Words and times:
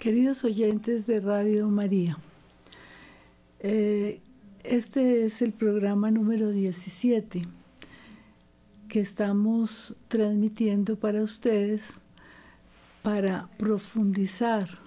Queridos 0.00 0.44
oyentes 0.44 1.06
de 1.06 1.20
Radio 1.20 1.68
María, 1.68 2.16
eh, 3.58 4.22
este 4.64 5.26
es 5.26 5.42
el 5.42 5.52
programa 5.52 6.10
número 6.10 6.52
17 6.52 7.46
que 8.88 9.00
estamos 9.00 9.94
transmitiendo 10.08 10.96
para 10.96 11.22
ustedes 11.22 12.00
para 13.02 13.50
profundizar 13.58 14.78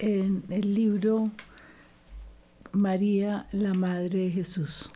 en 0.00 0.42
el 0.48 0.74
libro 0.74 1.30
María, 2.72 3.46
la 3.52 3.74
Madre 3.74 4.24
de 4.24 4.30
Jesús. 4.30 4.90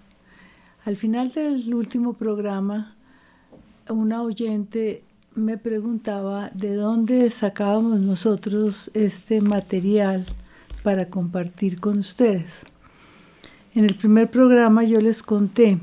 Al 0.85 0.97
final 0.97 1.31
del 1.31 1.73
último 1.73 2.15
programa, 2.15 2.97
una 3.89 4.23
oyente 4.23 5.05
me 5.37 5.59
preguntaba 5.59 6.51
de 6.55 6.75
dónde 6.75 7.31
sacábamos 7.31 8.01
nosotros 8.01 8.91
este 8.95 9.41
material 9.41 10.27
para 10.83 11.11
compartir 11.11 11.79
con 11.79 11.99
ustedes. 11.99 12.65
En 13.75 13.85
el 13.85 13.95
primer 13.95 14.31
programa 14.31 14.83
yo 14.85 15.01
les 15.01 15.23
conté, 15.23 15.79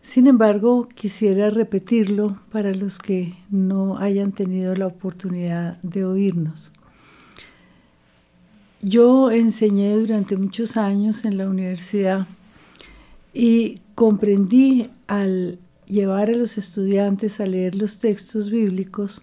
sin 0.00 0.26
embargo 0.26 0.88
quisiera 0.88 1.50
repetirlo 1.50 2.40
para 2.50 2.74
los 2.74 2.98
que 2.98 3.34
no 3.50 3.98
hayan 3.98 4.32
tenido 4.32 4.74
la 4.74 4.86
oportunidad 4.86 5.78
de 5.82 6.06
oírnos. 6.06 6.72
Yo 8.80 9.30
enseñé 9.30 9.94
durante 9.96 10.38
muchos 10.38 10.78
años 10.78 11.26
en 11.26 11.36
la 11.36 11.48
universidad 11.48 12.26
y 13.34 13.80
comprendí 13.94 14.88
al 15.06 15.58
llevar 15.90 16.30
a 16.30 16.36
los 16.36 16.56
estudiantes 16.56 17.40
a 17.40 17.46
leer 17.46 17.74
los 17.74 17.98
textos 17.98 18.48
bíblicos 18.50 19.22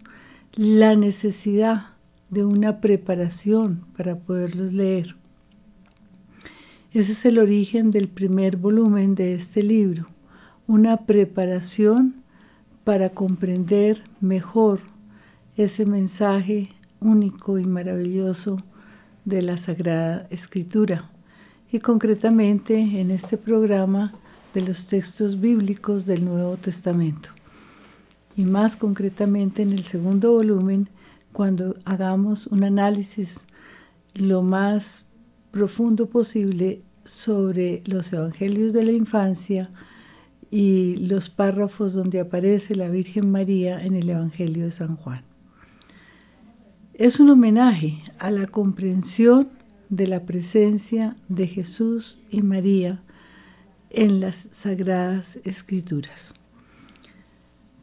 la 0.53 0.95
necesidad 0.95 1.91
de 2.29 2.43
una 2.43 2.81
preparación 2.81 3.85
para 3.95 4.17
poderlos 4.17 4.73
leer. 4.73 5.15
Ese 6.91 7.13
es 7.13 7.25
el 7.25 7.37
origen 7.37 7.91
del 7.91 8.09
primer 8.09 8.57
volumen 8.57 9.15
de 9.15 9.33
este 9.33 9.63
libro, 9.63 10.07
una 10.67 10.97
preparación 11.05 12.15
para 12.83 13.11
comprender 13.11 14.03
mejor 14.19 14.81
ese 15.55 15.85
mensaje 15.85 16.69
único 16.99 17.59
y 17.59 17.65
maravilloso 17.65 18.63
de 19.25 19.41
la 19.41 19.57
Sagrada 19.57 20.27
Escritura. 20.31 21.09
Y 21.71 21.79
concretamente 21.79 22.79
en 22.79 23.11
este 23.11 23.37
programa 23.37 24.13
de 24.57 24.65
los 24.65 24.87
textos 24.87 25.39
bíblicos 25.39 26.07
del 26.07 26.25
Nuevo 26.25 26.57
Testamento. 26.57 27.29
Y 28.35 28.43
más 28.43 28.75
concretamente 28.75 29.61
en 29.61 29.71
el 29.71 29.83
segundo 29.83 30.31
volumen, 30.31 30.89
cuando 31.31 31.75
hagamos 31.85 32.47
un 32.47 32.63
análisis 32.63 33.45
lo 34.15 34.41
más 34.41 35.05
profundo 35.51 36.09
posible 36.09 36.81
sobre 37.03 37.83
los 37.85 38.11
evangelios 38.11 38.73
de 38.73 38.83
la 38.83 38.93
infancia 38.93 39.69
y 40.49 40.95
los 41.07 41.29
párrafos 41.29 41.93
donde 41.93 42.19
aparece 42.19 42.73
la 42.73 42.89
Virgen 42.89 43.29
María 43.29 43.79
en 43.85 43.93
el 43.93 44.09
Evangelio 44.09 44.65
de 44.65 44.71
San 44.71 44.95
Juan. 44.95 45.21
Es 46.95 47.19
un 47.19 47.29
homenaje 47.29 47.99
a 48.17 48.31
la 48.31 48.47
comprensión 48.47 49.49
de 49.89 50.07
la 50.07 50.23
presencia 50.25 51.15
de 51.29 51.45
Jesús 51.45 52.17
y 52.31 52.41
María 52.41 53.03
en 53.89 54.19
las 54.19 54.49
sagradas 54.51 55.39
escrituras. 55.43 56.33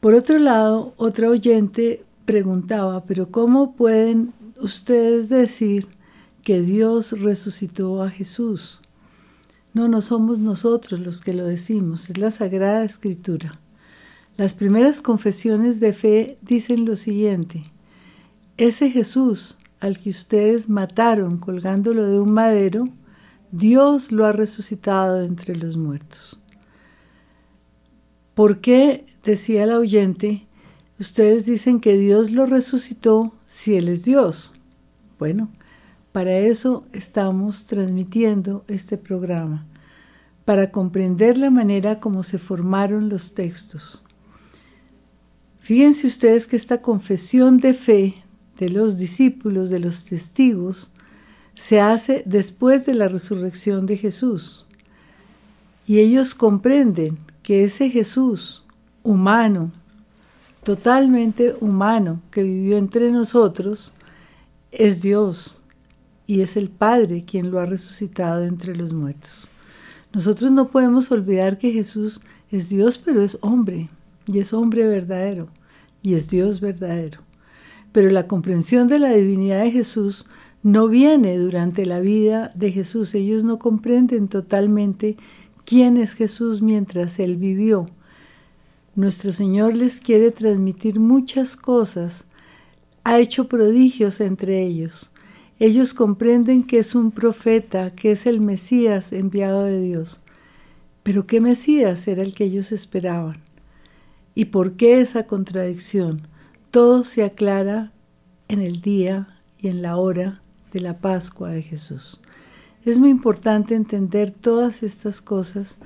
Por 0.01 0.15
otro 0.15 0.39
lado, 0.39 0.95
otra 0.97 1.31
oyente 1.31 2.05
preguntaba, 2.25 3.05
pero 3.05 3.31
¿cómo 3.31 3.75
pueden 3.75 4.33
ustedes 4.61 5.29
decir 5.29 5.89
que 6.43 6.61
Dios 6.61 7.19
resucitó 7.21 8.03
a 8.03 8.11
Jesús? 8.11 8.83
No, 9.73 9.89
no 9.89 10.01
somos 10.03 10.39
nosotros 10.39 11.01
los 11.01 11.21
que 11.21 11.35
lo 11.35 11.47
decimos, 11.47 12.11
es 12.11 12.19
la 12.19 12.31
Sagrada 12.31 12.85
Escritura. 12.85 13.59
Las 14.37 14.55
primeras 14.55 15.01
confesiones 15.01 15.81
de 15.81 15.93
fe 15.93 16.39
dicen 16.43 16.85
lo 16.85 16.97
siguiente, 16.97 17.65
ese 18.57 18.91
Jesús 18.91 19.59
al 19.81 19.99
que 19.99 20.11
ustedes 20.11 20.69
mataron 20.69 21.39
colgándolo 21.39 22.07
de 22.07 22.19
un 22.19 22.33
madero, 22.33 22.85
Dios 23.57 24.11
lo 24.11 24.27
ha 24.27 24.33
resucitado 24.33 25.23
entre 25.23 25.55
los 25.55 25.77
muertos. 25.77 26.41
¿Por 28.35 28.61
qué, 28.61 29.07
decía 29.23 29.63
el 29.63 29.71
oyente, 29.71 30.49
ustedes 30.99 31.47
dicen 31.47 31.79
que 31.79 31.97
Dios 31.97 32.33
lo 32.33 32.47
resucitó 32.47 33.33
si 33.47 33.77
Él 33.77 33.89
es 33.89 34.05
Dios? 34.05 34.55
Bueno, 35.21 35.53
para 36.11 36.37
eso 36.37 36.85
estamos 36.93 37.65
transmitiendo 37.67 38.65
este 38.67 38.99
programa, 38.99 39.69
para 40.45 40.73
comprender 40.73 41.39
la 41.39 41.51
manera 41.51 42.01
como 42.01 42.25
se 42.25 42.39
formaron 42.39 43.09
los 43.09 43.35
textos. 43.35 44.03
Fíjense 45.61 46.09
ustedes 46.09 46.49
que 46.49 46.57
esta 46.57 46.83
confesión 46.83 47.59
de 47.59 47.73
fe 47.73 48.15
de 48.59 48.69
los 48.69 48.99
discípulos, 48.99 49.71
de 49.71 49.79
los 49.79 50.05
testigos, 50.05 50.91
se 51.55 51.81
hace 51.81 52.23
después 52.27 52.87
de 52.87 52.95
la 52.95 53.09
resurrección 53.09 53.87
de 53.87 53.97
Jesús. 53.97 54.67
Y 55.87 55.99
ellos 55.99 56.35
comprenden 56.35 57.19
que 57.43 57.65
ese 57.65 57.91
Jesús 57.91 58.65
humano, 59.03 59.73
totalmente 60.63 61.55
humano, 61.61 62.23
que 62.31 62.43
vivió 62.43 62.79
entre 62.79 63.11
nosotros, 63.11 63.93
es 64.73 65.03
Dios 65.03 65.63
y 66.27 66.41
es 66.41 66.57
el 66.57 66.71
Padre 66.71 67.25
quien 67.25 67.51
lo 67.51 67.61
ha 67.61 67.67
resucitado 67.67 68.45
entre 68.45 68.75
los 68.75 68.93
muertos. 68.93 69.49
Nosotros 70.13 70.53
no 70.53 70.69
podemos 70.69 71.11
olvidar 71.11 71.59
que 71.59 71.73
Jesús 71.73 72.21
es 72.51 72.69
Dios, 72.69 72.99
pero 72.99 73.23
es 73.23 73.37
hombre, 73.41 73.91
y 74.27 74.39
es 74.39 74.53
hombre 74.53 74.87
verdadero, 74.87 75.49
y 76.03 76.15
es 76.15 76.31
Dios 76.31 76.61
verdadero. 76.61 77.21
Pero 77.93 78.11
la 78.11 78.27
comprensión 78.27 78.89
de 78.89 78.99
la 78.99 79.11
divinidad 79.11 79.65
de 79.65 79.71
Jesús 79.71 80.27
no 80.65 80.89
viene 80.89 81.37
durante 81.37 81.85
la 81.85 82.01
vida 82.01 82.51
de 82.55 82.73
Jesús. 82.73 83.15
Ellos 83.15 83.45
no 83.45 83.59
comprenden 83.59 84.29
totalmente 84.29 85.17
quién 85.67 85.99
es 85.99 86.15
Jesús 86.15 86.63
mientras 86.63 87.21
Él 87.21 87.37
vivió. 87.37 87.87
Nuestro 88.97 89.31
Señor 89.33 89.77
les 89.77 90.01
quiere 90.01 90.31
transmitir 90.31 90.99
muchas 91.01 91.57
cosas. 91.57 92.25
Ha 93.05 93.19
hecho 93.21 93.47
prodigios 93.47 94.23
entre 94.23 94.65
ellos. 94.65 95.11
Ellos 95.59 95.93
comprenden 95.93 96.63
que 96.63 96.79
es 96.79 96.95
un 96.95 97.11
profeta, 97.11 97.95
que 97.95 98.13
es 98.13 98.25
el 98.25 98.41
Mesías 98.41 99.13
enviado 99.13 99.65
de 99.65 99.83
Dios. 99.83 100.23
Pero 101.03 101.27
¿qué 101.27 101.43
Mesías 101.43 102.09
era 102.09 102.23
el 102.23 102.33
que 102.33 102.45
ellos 102.45 102.73
esperaban? 102.73 103.43
¿Y 104.35 104.47
por 104.47 104.77
qué 104.77 105.03
esa 105.03 105.27
contradicción? 105.27 106.23
Todo 106.71 107.05
se 107.05 107.23
aclara 107.23 107.93
en 108.49 108.63
el 108.63 108.81
día 108.81 109.29
y 109.59 109.69
en 109.69 109.83
la 109.83 109.97
hora 109.97 110.41
de 110.75 110.81
la 110.81 110.99
Pascua 110.99 111.51
de 111.51 111.63
Jesús. 111.63 112.21
Es 112.85 112.99
muy 112.99 113.09
importante 113.09 113.75
entender 113.75 114.31
todas 114.33 114.83
estas 114.83 115.23
cosas 115.23 115.79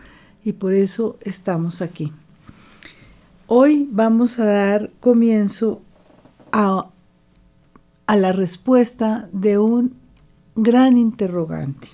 y 0.45 0.55
por 0.55 0.73
eso 0.73 1.19
estamos 1.21 1.83
aquí. 1.83 2.13
Hoy 3.47 3.87
vamos 3.93 4.39
a 4.39 4.47
dar 4.47 4.91
comienzo 4.99 5.83
a, 6.51 6.89
a 8.07 8.17
la 8.17 8.33
respuesta 8.33 9.29
de 9.33 9.59
un 9.59 9.95
gran 10.57 10.97
interrogante. 10.97 11.89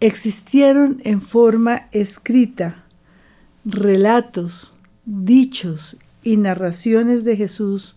¿Existieron 0.00 1.00
en 1.04 1.22
forma 1.22 1.88
escrita 1.92 2.84
relatos, 3.64 4.76
dichos 5.04 5.96
y 6.22 6.36
narraciones 6.36 7.24
de 7.24 7.36
Jesús 7.36 7.96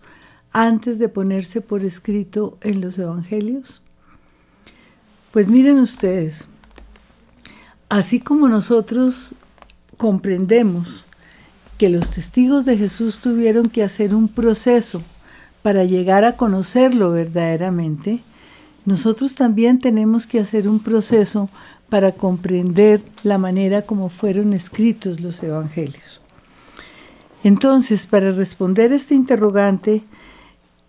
antes 0.52 0.98
de 0.98 1.08
ponerse 1.08 1.60
por 1.60 1.84
escrito 1.84 2.58
en 2.60 2.80
los 2.80 2.98
evangelios? 2.98 3.82
Pues 5.32 5.48
miren 5.48 5.78
ustedes, 5.78 6.48
así 7.88 8.20
como 8.20 8.48
nosotros 8.48 9.34
comprendemos 9.96 11.06
que 11.78 11.88
los 11.88 12.10
testigos 12.10 12.64
de 12.64 12.76
Jesús 12.76 13.20
tuvieron 13.20 13.66
que 13.66 13.82
hacer 13.82 14.14
un 14.14 14.28
proceso 14.28 15.02
para 15.62 15.84
llegar 15.84 16.24
a 16.24 16.36
conocerlo 16.36 17.12
verdaderamente, 17.12 18.22
nosotros 18.86 19.34
también 19.34 19.78
tenemos 19.78 20.26
que 20.26 20.40
hacer 20.40 20.68
un 20.68 20.80
proceso 20.80 21.48
para 21.88 22.12
comprender 22.12 23.02
la 23.22 23.38
manera 23.38 23.82
como 23.82 24.08
fueron 24.08 24.52
escritos 24.52 25.20
los 25.20 25.42
evangelios. 25.42 26.22
Entonces, 27.42 28.06
para 28.06 28.32
responder 28.32 28.92
este 28.92 29.14
interrogante, 29.14 30.02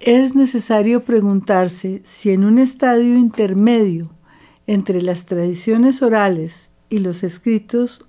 es 0.04 0.36
necesario 0.36 1.04
preguntarse 1.04 2.02
si 2.04 2.32
en 2.32 2.44
un 2.44 2.58
estadio 2.58 3.16
intermedio 3.16 4.12
entre 4.66 5.02
las 5.02 5.26
tradiciones 5.26 6.02
orales 6.02 6.70
y 6.90 7.00
los 7.00 7.24
escritos 7.24 8.06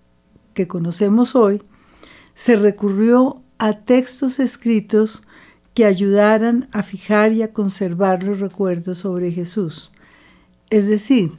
que 0.55 0.67
conocemos 0.67 1.35
hoy, 1.35 1.63
se 2.35 2.57
recurrió 2.57 3.43
a 3.59 3.75
textos 3.75 4.39
escritos 4.39 5.23
que 5.75 5.85
ayudaran 5.85 6.69
a 6.73 6.83
fijar 6.83 7.33
y 7.33 7.43
a 7.43 7.53
conservar 7.53 8.23
los 8.23 8.41
recuerdos 8.41 8.99
sobre 8.99 9.31
Jesús. 9.31 9.93
Es 10.71 10.87
decir, 10.87 11.33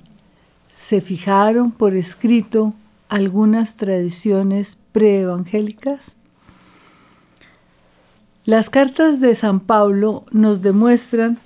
se 0.70 1.02
fijaron 1.02 1.72
por 1.72 1.96
escrito 1.96 2.74
algunas 3.10 3.76
tradiciones 3.76 4.78
preevangélicas. 4.92 6.18
Las 8.46 8.70
cartas 8.70 9.22
de 9.22 9.36
San 9.36 9.62
Pablo 9.62 10.26
nos 10.32 10.62
demuestran 10.62 11.40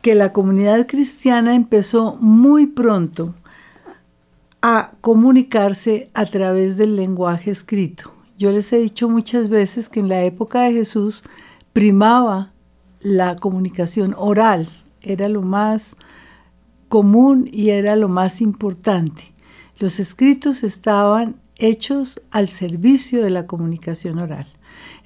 que 0.00 0.14
la 0.14 0.32
comunidad 0.32 0.86
cristiana 0.86 1.54
empezó 1.54 2.16
muy 2.22 2.66
pronto 2.66 3.34
a 4.62 4.92
comunicarse 5.02 6.08
a 6.14 6.24
través 6.24 6.78
del 6.78 6.96
lenguaje 6.96 7.50
escrito. 7.50 8.14
Yo 8.38 8.50
les 8.50 8.72
he 8.72 8.78
dicho 8.78 9.10
muchas 9.10 9.50
veces 9.50 9.90
que 9.90 10.00
en 10.00 10.08
la 10.08 10.22
época 10.22 10.62
de 10.62 10.72
Jesús 10.72 11.22
primaba 11.74 12.52
la 13.00 13.36
comunicación 13.36 14.14
oral, 14.16 14.70
era 15.02 15.28
lo 15.28 15.42
más 15.42 15.96
común 16.88 17.46
y 17.52 17.70
era 17.70 17.94
lo 17.94 18.08
más 18.08 18.40
importante. 18.40 19.34
Los 19.78 20.00
escritos 20.00 20.62
estaban 20.62 21.36
hechos 21.56 22.22
al 22.30 22.48
servicio 22.48 23.22
de 23.22 23.28
la 23.28 23.46
comunicación 23.46 24.18
oral. 24.18 24.46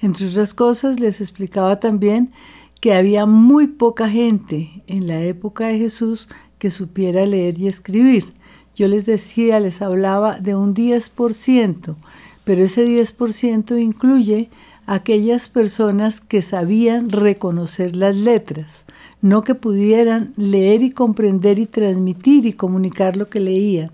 Entre 0.03 0.27
otras 0.27 0.53
cosas, 0.53 0.99
les 0.99 1.21
explicaba 1.21 1.79
también 1.79 2.33
que 2.81 2.93
había 2.93 3.25
muy 3.25 3.67
poca 3.67 4.09
gente 4.09 4.83
en 4.85 5.07
la 5.07 5.21
época 5.21 5.67
de 5.67 5.77
Jesús 5.77 6.27
que 6.59 6.71
supiera 6.71 7.25
leer 7.25 7.57
y 7.57 7.69
escribir. 7.69 8.33
Yo 8.75 8.89
les 8.89 9.05
decía, 9.05 9.61
les 9.61 9.81
hablaba 9.81 10.41
de 10.41 10.57
un 10.57 10.75
10%, 10.75 11.95
pero 12.43 12.63
ese 12.65 12.85
10% 12.85 13.81
incluye 13.81 14.49
aquellas 14.87 15.47
personas 15.47 16.19
que 16.19 16.41
sabían 16.41 17.09
reconocer 17.09 17.95
las 17.95 18.13
letras, 18.13 18.85
no 19.21 19.45
que 19.45 19.55
pudieran 19.55 20.33
leer 20.35 20.83
y 20.83 20.91
comprender 20.91 21.59
y 21.59 21.65
transmitir 21.65 22.45
y 22.45 22.51
comunicar 22.51 23.15
lo 23.15 23.29
que 23.29 23.39
leían. 23.39 23.91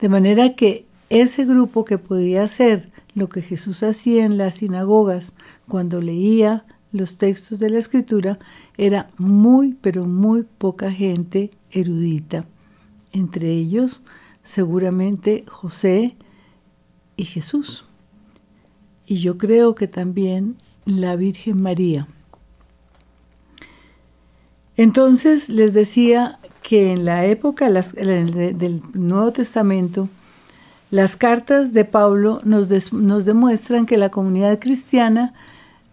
De 0.00 0.08
manera 0.08 0.56
que 0.56 0.86
ese 1.08 1.44
grupo 1.44 1.84
que 1.84 1.98
podía 1.98 2.42
hacer 2.42 2.90
lo 3.16 3.28
que 3.28 3.42
Jesús 3.42 3.82
hacía 3.82 4.24
en 4.24 4.38
las 4.38 4.56
sinagogas 4.56 5.32
cuando 5.66 6.00
leía 6.00 6.64
los 6.92 7.16
textos 7.16 7.58
de 7.58 7.70
la 7.70 7.78
escritura 7.78 8.38
era 8.78 9.10
muy, 9.18 9.74
pero 9.80 10.04
muy 10.04 10.44
poca 10.44 10.92
gente 10.92 11.50
erudita 11.72 12.46
entre 13.12 13.50
ellos 13.50 14.02
seguramente 14.42 15.44
José 15.48 16.16
y 17.16 17.24
Jesús. 17.24 17.84
Y 19.06 19.18
yo 19.18 19.38
creo 19.38 19.74
que 19.74 19.88
también 19.88 20.56
la 20.84 21.16
Virgen 21.16 21.62
María. 21.62 22.06
Entonces 24.76 25.48
les 25.48 25.72
decía 25.72 26.38
que 26.62 26.92
en 26.92 27.04
la 27.04 27.24
época 27.24 27.70
del 27.70 28.82
Nuevo 28.92 29.32
Testamento, 29.32 30.08
las 30.90 31.16
cartas 31.16 31.72
de 31.72 31.84
Pablo 31.84 32.40
nos, 32.44 32.68
demuestran 32.68 33.86
que 33.86 33.96
la 33.96 34.10
comunidad 34.10 34.58
cristiana 34.60 35.34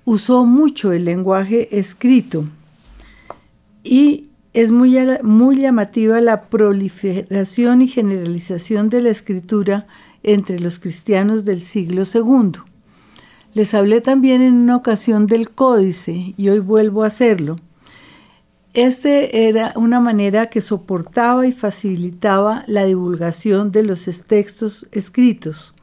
usó 0.06 0.46
mucho 0.46 0.92
el 0.92 1.06
lenguaje 1.06 1.80
escrito 1.80 2.46
y 3.84 4.28
es 4.54 4.72
muy, 4.72 4.98
muy 5.24 5.60
llamativa 5.60 6.22
la 6.22 6.44
proliferación 6.44 7.82
y 7.82 7.88
generalización 7.88 8.90
de 8.90 9.02
la 9.02 9.10
escritura 9.10 9.88
entre 10.22 10.60
los 10.60 10.78
cristianos 10.78 11.44
del 11.44 11.64
siglo 11.64 12.04
II. 12.04 12.62
Les 13.56 13.74
hablé 13.74 14.00
también 14.02 14.42
en 14.42 14.54
una 14.54 14.76
ocasión 14.76 15.26
del 15.26 15.50
códice 15.50 16.34
y 16.38 16.50
hoy 16.50 16.60
vuelvo 16.60 17.04
a 17.04 17.08
hacerlo. 17.08 17.58
Este 18.74 19.48
era 19.48 19.72
una 19.76 20.00
manera 20.00 20.48
que 20.50 20.60
soportaba 20.60 21.46
y 21.46 21.52
facilitaba 21.52 22.64
la 22.66 22.86
divulgación 22.86 23.72
de 23.72 23.84
los 23.84 24.06
textos 24.26 24.88
escritos. 24.92 25.76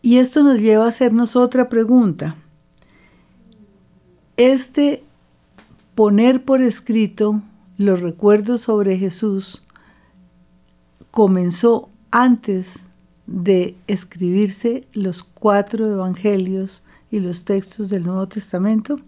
Y 0.00 0.16
esto 0.18 0.42
nos 0.42 0.58
lleva 0.60 0.86
a 0.86 0.88
hacernos 0.88 1.36
otra 1.36 1.68
pregunta. 1.68 2.36
Este 4.38 5.04
poner 5.94 6.44
por 6.44 6.62
escrito 6.62 7.42
los 7.76 8.00
recuerdos 8.00 8.62
sobre 8.62 8.96
Jesús 8.96 9.62
comenzó 11.10 11.90
antes 12.10 12.86
de 13.26 13.76
escribirse 13.86 14.86
los 14.92 15.22
cuatro 15.22 15.90
evangelios 15.92 16.84
y 17.10 17.20
los 17.20 17.44
textos 17.44 17.90
del 17.90 18.04
Nuevo 18.04 18.28
Testamento? 18.28 19.00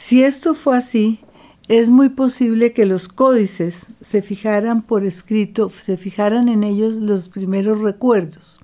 Si 0.00 0.24
esto 0.24 0.54
fue 0.54 0.78
así, 0.78 1.20
es 1.68 1.90
muy 1.90 2.08
posible 2.08 2.72
que 2.72 2.86
los 2.86 3.06
códices 3.06 3.88
se 4.00 4.22
fijaran 4.22 4.80
por 4.80 5.04
escrito, 5.04 5.68
se 5.68 5.98
fijaran 5.98 6.48
en 6.48 6.64
ellos 6.64 6.96
los 6.96 7.28
primeros 7.28 7.80
recuerdos. 7.80 8.60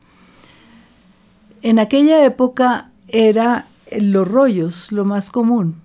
En 1.61 1.79
aquella 1.79 2.25
época 2.25 2.91
era 3.07 3.67
los 4.01 4.27
rollos 4.27 4.91
lo 4.93 5.05
más 5.05 5.29
común. 5.29 5.77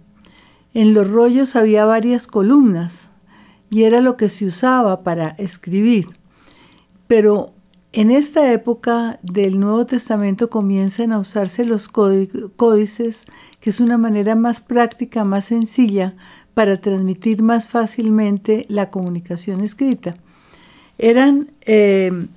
En 0.73 0.93
los 0.93 1.11
rollos 1.11 1.57
había 1.57 1.83
varias 1.83 2.27
columnas 2.27 3.09
y 3.69 3.83
era 3.83 3.99
lo 3.99 4.15
que 4.15 4.29
se 4.29 4.45
usaba 4.45 5.03
para 5.03 5.31
escribir. 5.31 6.07
Pero 7.07 7.51
en 7.93 8.09
esta 8.09 8.53
época 8.53 9.19
del 9.21 9.59
Nuevo 9.59 9.85
Testamento 9.85 10.49
comienzan 10.49 11.11
a 11.11 11.19
usarse 11.19 11.65
los 11.65 11.89
códices, 11.89 13.25
que 13.59 13.69
es 13.69 13.79
una 13.81 13.97
manera 13.97 14.35
más 14.35 14.61
práctica, 14.61 15.25
más 15.25 15.45
sencilla 15.45 16.15
para 16.53 16.79
transmitir 16.79 17.43
más 17.43 17.67
fácilmente 17.67 18.65
la 18.69 18.89
comunicación 18.89 19.61
escrita. 19.61 20.15
Eran 20.97 21.51
eh, 21.61 22.27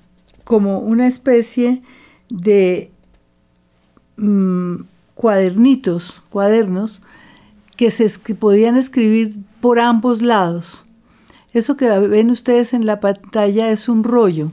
como 0.42 0.80
una 0.80 1.06
especie 1.06 1.82
de 2.30 2.90
mm, 4.16 4.76
cuadernitos, 5.14 6.20
cuadernos, 6.30 7.00
que 7.76 7.90
se 7.90 8.08
podían 8.34 8.76
escribir 8.76 9.36
por 9.60 9.78
ambos 9.78 10.20
lados. 10.20 10.84
Eso 11.52 11.76
que 11.76 11.88
ven 11.88 12.30
ustedes 12.30 12.72
en 12.72 12.86
la 12.86 12.98
pantalla 12.98 13.70
es 13.70 13.88
un 13.88 14.02
rollo. 14.02 14.50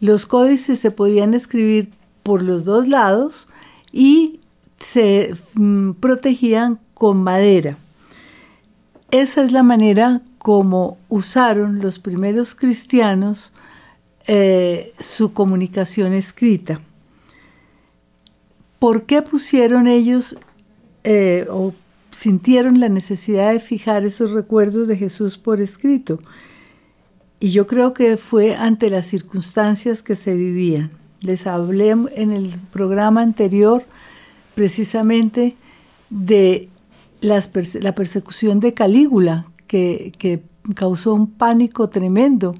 Los 0.00 0.26
códices 0.26 0.78
se 0.78 0.90
podían 0.90 1.34
escribir 1.34 1.90
por 2.22 2.42
los 2.42 2.64
dos 2.64 2.88
lados 2.88 3.48
y 3.92 4.40
se 4.78 5.34
mm, 5.54 5.92
protegían 5.92 6.78
con 6.94 7.22
madera. 7.22 7.76
Esa 9.10 9.42
es 9.42 9.52
la 9.52 9.62
manera 9.62 10.22
como 10.38 10.96
usaron 11.08 11.80
los 11.80 11.98
primeros 11.98 12.54
cristianos 12.54 13.52
eh, 14.26 14.92
su 14.98 15.32
comunicación 15.32 16.12
escrita. 16.12 16.80
¿Por 18.78 19.04
qué 19.04 19.20
pusieron 19.20 19.86
ellos 19.86 20.36
eh, 21.04 21.46
o 21.50 21.72
sintieron 22.10 22.80
la 22.80 22.88
necesidad 22.88 23.52
de 23.52 23.60
fijar 23.60 24.04
esos 24.04 24.32
recuerdos 24.32 24.88
de 24.88 24.96
Jesús 24.96 25.38
por 25.38 25.60
escrito. 25.60 26.20
Y 27.40 27.50
yo 27.50 27.66
creo 27.66 27.94
que 27.94 28.16
fue 28.16 28.54
ante 28.54 28.90
las 28.90 29.06
circunstancias 29.06 30.02
que 30.02 30.14
se 30.14 30.34
vivían. 30.34 30.90
Les 31.20 31.46
hablé 31.46 31.90
en 31.90 32.32
el 32.32 32.52
programa 32.70 33.22
anterior 33.22 33.84
precisamente 34.54 35.56
de 36.10 36.68
la 37.20 37.40
persecución 37.94 38.60
de 38.60 38.74
Calígula, 38.74 39.46
que, 39.66 40.42
causó 40.74 41.14
un 41.14 41.30
pánico 41.30 41.88
tremendo. 41.88 42.54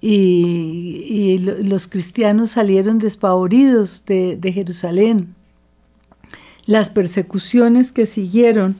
Y, 0.00 1.38
los 1.38 1.86
cristianos 1.86 2.50
salieron 2.50 2.98
despavoridos 2.98 4.04
de 4.06 4.52
Jerusalén 4.52 5.36
las 6.68 6.90
persecuciones 6.90 7.92
que 7.92 8.04
siguieron, 8.04 8.76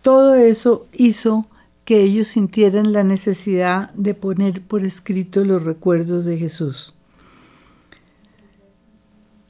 todo 0.00 0.36
eso 0.36 0.86
hizo 0.92 1.44
que 1.86 2.02
ellos 2.02 2.26
sintieran 2.26 2.92
la 2.92 3.04
necesidad 3.04 3.90
de 3.94 4.12
poner 4.12 4.60
por 4.60 4.84
escrito 4.84 5.44
los 5.44 5.62
recuerdos 5.64 6.24
de 6.24 6.36
Jesús. 6.36 6.94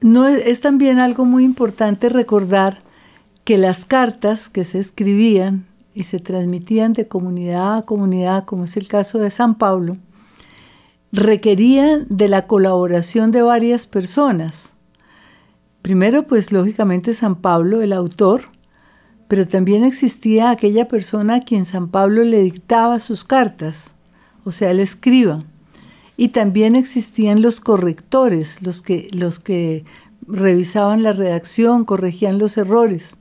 No, 0.02 0.28
es 0.28 0.60
también 0.60 0.98
algo 0.98 1.24
muy 1.24 1.44
importante 1.44 2.10
recordar 2.10 2.78
que 3.44 3.56
las 3.56 3.86
cartas 3.86 4.50
que 4.50 4.64
se 4.64 4.78
escribían 4.78 5.64
y 5.94 6.02
se 6.02 6.18
transmitían 6.20 6.92
de 6.92 7.08
comunidad 7.08 7.78
a 7.78 7.82
comunidad, 7.82 8.44
como 8.44 8.64
es 8.64 8.76
el 8.76 8.86
caso 8.86 9.18
de 9.18 9.30
San 9.30 9.54
Pablo, 9.54 9.94
requerían 11.12 12.04
de 12.10 12.28
la 12.28 12.46
colaboración 12.46 13.30
de 13.30 13.40
varias 13.40 13.86
personas. 13.86 14.74
Primero, 15.80 16.26
pues 16.26 16.52
lógicamente 16.52 17.14
San 17.14 17.36
Pablo, 17.36 17.80
el 17.80 17.94
autor, 17.94 18.42
pero 19.28 19.46
también 19.46 19.84
existía 19.84 20.50
aquella 20.50 20.88
persona 20.88 21.36
a 21.36 21.40
quien 21.40 21.64
San 21.64 21.88
Pablo 21.88 22.22
le 22.22 22.42
dictaba 22.42 23.00
sus 23.00 23.24
cartas, 23.24 23.94
o 24.44 24.52
sea, 24.52 24.70
el 24.70 24.80
escriba. 24.80 25.44
Y 26.16 26.28
también 26.28 26.76
existían 26.76 27.42
los 27.42 27.60
correctores, 27.60 28.62
los 28.62 28.80
que, 28.82 29.08
los 29.12 29.40
que 29.40 29.84
revisaban 30.26 31.02
la 31.02 31.12
redacción, 31.12 31.84
corregían 31.84 32.38
los 32.38 32.56
errores. 32.56 33.16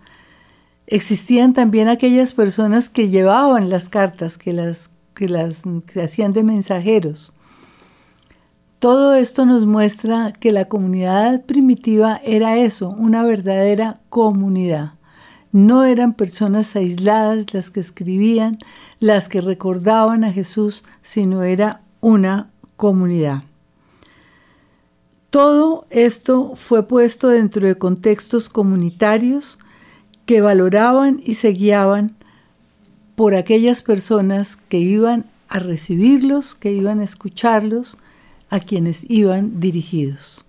Existían 0.87 1.53
también 1.53 1.87
aquellas 1.87 2.33
personas 2.33 2.89
que 2.89 3.09
llevaban 3.09 3.69
las 3.69 3.89
cartas, 3.89 4.37
que 4.37 4.53
las, 4.53 4.91
que 5.13 5.27
las 5.27 5.63
que 5.87 6.03
hacían 6.03 6.31
de 6.31 6.43
mensajeros. 6.43 7.33
Todo 8.79 9.15
esto 9.15 9.45
nos 9.45 9.65
muestra 9.65 10.31
que 10.33 10.51
la 10.51 10.65
comunidad 10.65 11.43
primitiva 11.45 12.21
era 12.23 12.57
eso, 12.57 12.89
una 12.89 13.23
verdadera 13.23 13.99
comunidad. 14.09 14.94
No 15.55 15.85
eran 15.85 16.15
personas 16.15 16.75
aisladas 16.75 17.53
las 17.53 17.71
que 17.71 17.79
escribían, 17.79 18.57
las 18.99 19.29
que 19.29 19.39
recordaban 19.39 20.25
a 20.25 20.33
Jesús, 20.33 20.83
sino 21.01 21.43
era 21.43 21.79
una 22.01 22.49
comunidad. 22.75 23.41
Todo 25.29 25.85
esto 25.91 26.57
fue 26.57 26.85
puesto 26.85 27.29
dentro 27.29 27.65
de 27.65 27.77
contextos 27.77 28.49
comunitarios 28.49 29.57
que 30.25 30.41
valoraban 30.41 31.21
y 31.23 31.35
se 31.35 31.51
guiaban 31.51 32.17
por 33.15 33.33
aquellas 33.33 33.81
personas 33.81 34.57
que 34.57 34.79
iban 34.79 35.23
a 35.47 35.59
recibirlos, 35.59 36.53
que 36.53 36.73
iban 36.73 36.99
a 36.99 37.05
escucharlos, 37.05 37.97
a 38.49 38.59
quienes 38.59 39.09
iban 39.09 39.61
dirigidos. 39.61 40.45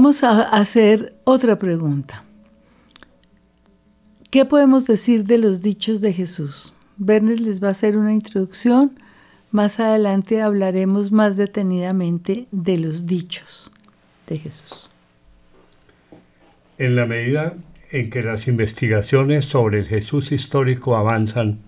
Vamos 0.00 0.22
a 0.22 0.42
hacer 0.42 1.16
otra 1.24 1.58
pregunta. 1.58 2.22
¿Qué 4.30 4.44
podemos 4.44 4.86
decir 4.86 5.24
de 5.24 5.38
los 5.38 5.60
dichos 5.60 6.00
de 6.00 6.12
Jesús? 6.12 6.72
Werner 7.00 7.40
les 7.40 7.60
va 7.60 7.66
a 7.66 7.70
hacer 7.72 7.96
una 7.96 8.12
introducción. 8.12 8.92
Más 9.50 9.80
adelante 9.80 10.40
hablaremos 10.40 11.10
más 11.10 11.36
detenidamente 11.36 12.46
de 12.52 12.78
los 12.78 13.06
dichos 13.06 13.72
de 14.28 14.38
Jesús. 14.38 14.88
En 16.78 16.94
la 16.94 17.04
medida 17.04 17.54
en 17.90 18.08
que 18.08 18.22
las 18.22 18.46
investigaciones 18.46 19.46
sobre 19.46 19.80
el 19.80 19.86
Jesús 19.86 20.30
histórico 20.30 20.94
avanzan 20.94 21.58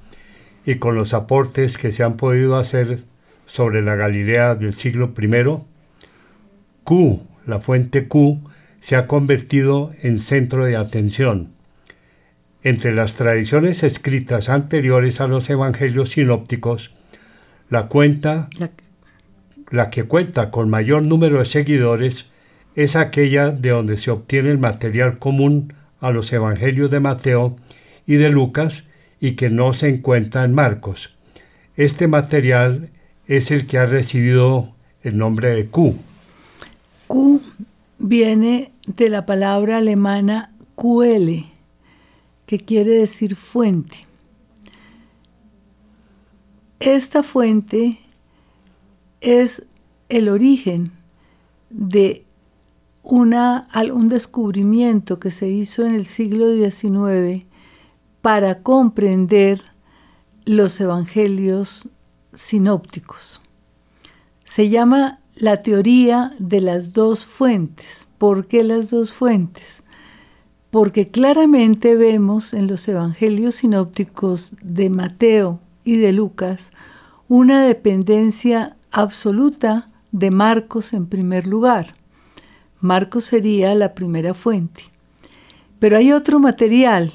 y 0.64 0.76
con 0.76 0.94
los 0.94 1.14
aportes 1.14 1.76
que 1.76 1.90
se 1.90 2.04
han 2.04 2.16
podido 2.16 2.54
hacer 2.54 3.00
sobre 3.46 3.82
la 3.82 3.96
Galilea 3.96 4.54
del 4.54 4.74
siglo 4.74 5.12
I, 5.20 5.64
Q 6.84 7.26
la 7.46 7.60
fuente 7.60 8.08
Q, 8.08 8.40
se 8.80 8.96
ha 8.96 9.06
convertido 9.06 9.92
en 10.02 10.18
centro 10.18 10.64
de 10.64 10.76
atención. 10.76 11.52
Entre 12.62 12.94
las 12.94 13.14
tradiciones 13.14 13.82
escritas 13.82 14.48
anteriores 14.48 15.20
a 15.20 15.26
los 15.26 15.48
evangelios 15.48 16.10
sinópticos, 16.10 16.94
la 17.68 17.86
cuenta, 17.86 18.48
la 19.70 19.90
que 19.90 20.04
cuenta 20.04 20.50
con 20.50 20.68
mayor 20.68 21.02
número 21.02 21.38
de 21.38 21.46
seguidores, 21.46 22.26
es 22.74 22.96
aquella 22.96 23.50
de 23.50 23.70
donde 23.70 23.96
se 23.96 24.10
obtiene 24.10 24.50
el 24.50 24.58
material 24.58 25.18
común 25.18 25.74
a 26.00 26.10
los 26.10 26.32
evangelios 26.32 26.90
de 26.90 27.00
Mateo 27.00 27.56
y 28.06 28.14
de 28.14 28.30
Lucas 28.30 28.84
y 29.20 29.32
que 29.32 29.50
no 29.50 29.72
se 29.72 29.88
encuentra 29.88 30.44
en 30.44 30.54
Marcos. 30.54 31.14
Este 31.76 32.08
material 32.08 32.90
es 33.26 33.50
el 33.50 33.66
que 33.66 33.78
ha 33.78 33.86
recibido 33.86 34.74
el 35.02 35.16
nombre 35.18 35.50
de 35.50 35.66
Q. 35.66 35.96
Q 37.10 37.40
viene 37.98 38.72
de 38.86 39.10
la 39.10 39.26
palabra 39.26 39.78
alemana 39.78 40.54
QL, 40.76 41.42
que 42.46 42.60
quiere 42.60 42.92
decir 42.92 43.34
fuente. 43.34 44.06
Esta 46.78 47.24
fuente 47.24 47.98
es 49.20 49.64
el 50.08 50.28
origen 50.28 50.92
de 51.68 52.24
una, 53.02 53.68
un 53.92 54.08
descubrimiento 54.08 55.18
que 55.18 55.32
se 55.32 55.48
hizo 55.48 55.84
en 55.84 55.96
el 55.96 56.06
siglo 56.06 56.54
XIX 56.54 57.44
para 58.22 58.62
comprender 58.62 59.62
los 60.44 60.80
evangelios 60.80 61.88
sinópticos. 62.34 63.40
Se 64.44 64.68
llama 64.68 65.19
la 65.40 65.60
teoría 65.60 66.34
de 66.38 66.60
las 66.60 66.92
dos 66.92 67.24
fuentes. 67.24 68.06
¿Por 68.18 68.46
qué 68.46 68.62
las 68.62 68.90
dos 68.90 69.12
fuentes? 69.12 69.82
Porque 70.70 71.08
claramente 71.08 71.96
vemos 71.96 72.52
en 72.52 72.66
los 72.66 72.86
evangelios 72.86 73.56
sinópticos 73.56 74.52
de 74.62 74.90
Mateo 74.90 75.60
y 75.82 75.96
de 75.96 76.12
Lucas 76.12 76.72
una 77.26 77.64
dependencia 77.64 78.76
absoluta 78.90 79.88
de 80.12 80.30
Marcos 80.30 80.92
en 80.92 81.06
primer 81.06 81.46
lugar. 81.46 81.94
Marcos 82.80 83.24
sería 83.24 83.74
la 83.74 83.94
primera 83.94 84.34
fuente. 84.34 84.82
Pero 85.78 85.96
hay 85.96 86.12
otro 86.12 86.38
material 86.38 87.14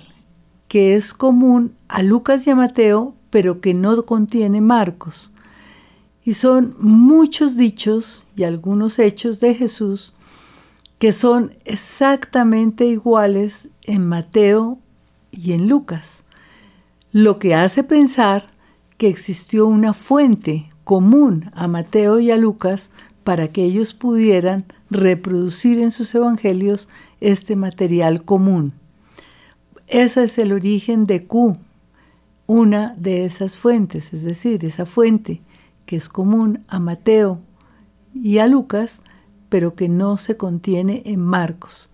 que 0.67 0.95
es 0.95 1.13
común 1.13 1.75
a 1.87 2.01
Lucas 2.01 2.47
y 2.47 2.49
a 2.49 2.55
Mateo, 2.55 3.13
pero 3.29 3.61
que 3.61 3.75
no 3.75 4.03
contiene 4.05 4.61
Marcos. 4.61 5.31
Y 6.25 6.33
son 6.33 6.75
muchos 6.79 7.55
dichos 7.55 8.25
y 8.35 8.43
algunos 8.43 8.99
hechos 8.99 9.39
de 9.39 9.53
Jesús 9.53 10.15
que 10.99 11.11
son 11.11 11.55
exactamente 11.65 12.85
iguales 12.85 13.69
en 13.83 14.07
Mateo 14.07 14.79
y 15.31 15.51
en 15.51 15.67
Lucas, 15.67 16.23
lo 17.11 17.37
que 17.37 17.53
hace 17.53 17.83
pensar 17.83 18.47
que 18.97 19.07
existió 19.07 19.67
una 19.67 19.93
fuente 19.93 20.71
común 20.83 21.51
a 21.53 21.67
Mateo 21.67 22.19
y 22.19 22.31
a 22.31 22.37
Lucas 22.37 22.89
para 23.23 23.49
que 23.49 23.63
ellos 23.63 23.93
pudieran 23.93 24.65
reproducir 24.89 25.79
en 25.79 25.91
sus 25.91 26.15
evangelios 26.15 26.87
este 27.19 27.55
material 27.55 28.23
común. 28.23 28.73
Ese 29.87 30.23
es 30.23 30.37
el 30.37 30.53
origen 30.53 31.05
de 31.05 31.25
Q, 31.25 31.57
una 32.47 32.95
de 32.97 33.25
esas 33.25 33.57
fuentes, 33.57 34.13
es 34.13 34.23
decir, 34.23 34.63
esa 34.65 34.85
fuente 34.85 35.41
que 35.85 35.95
es 35.95 36.09
común 36.09 36.63
a 36.67 36.79
Mateo 36.79 37.41
y 38.13 38.39
a 38.39 38.47
Lucas, 38.47 39.01
pero 39.49 39.75
que 39.75 39.89
no 39.89 40.17
se 40.17 40.37
contiene 40.37 41.03
en 41.05 41.19
Marcos, 41.19 41.91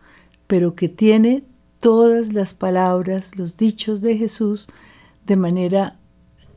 pero 0.48 0.76
que 0.76 0.90
tiene 0.90 1.44
todas 1.80 2.32
las 2.32 2.54
palabras, 2.54 3.38
los 3.38 3.58
dichos 3.58 4.02
de 4.02 4.18
Jesús 4.18 4.70
de 5.26 5.36
manera 5.36 5.98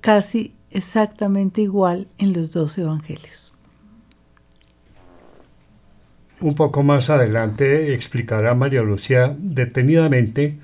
casi 0.00 0.55
exactamente 0.71 1.62
igual 1.62 2.09
en 2.19 2.33
los 2.33 2.53
dos 2.53 2.76
evangelios. 2.79 3.55
Un 6.41 6.55
poco 6.55 6.83
más 6.83 7.09
adelante 7.09 7.95
explicará 7.95 8.55
María 8.55 8.83
Lucía 8.83 9.35
detenidamente 9.38 10.59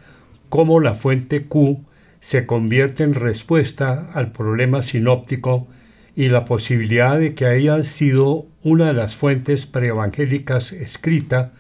cómo 0.51 0.81
la 0.81 0.95
fuente 0.95 1.47
Q 1.47 1.83
se 2.21 2.45
convierte 2.45 3.03
en 3.03 3.15
respuesta 3.15 4.11
al 4.13 4.31
problema 4.33 4.83
sinóptico 4.83 5.69
y 6.17 6.29
la 6.29 6.45
posibilidad 6.45 7.19
de 7.19 7.35
que 7.35 7.47
haya 7.47 7.83
sido 7.83 8.47
una 8.63 8.87
de 8.87 8.93
las 8.93 9.17
fuentes 9.17 9.67
preevangélicas 9.67 10.73
escrita 10.73 11.53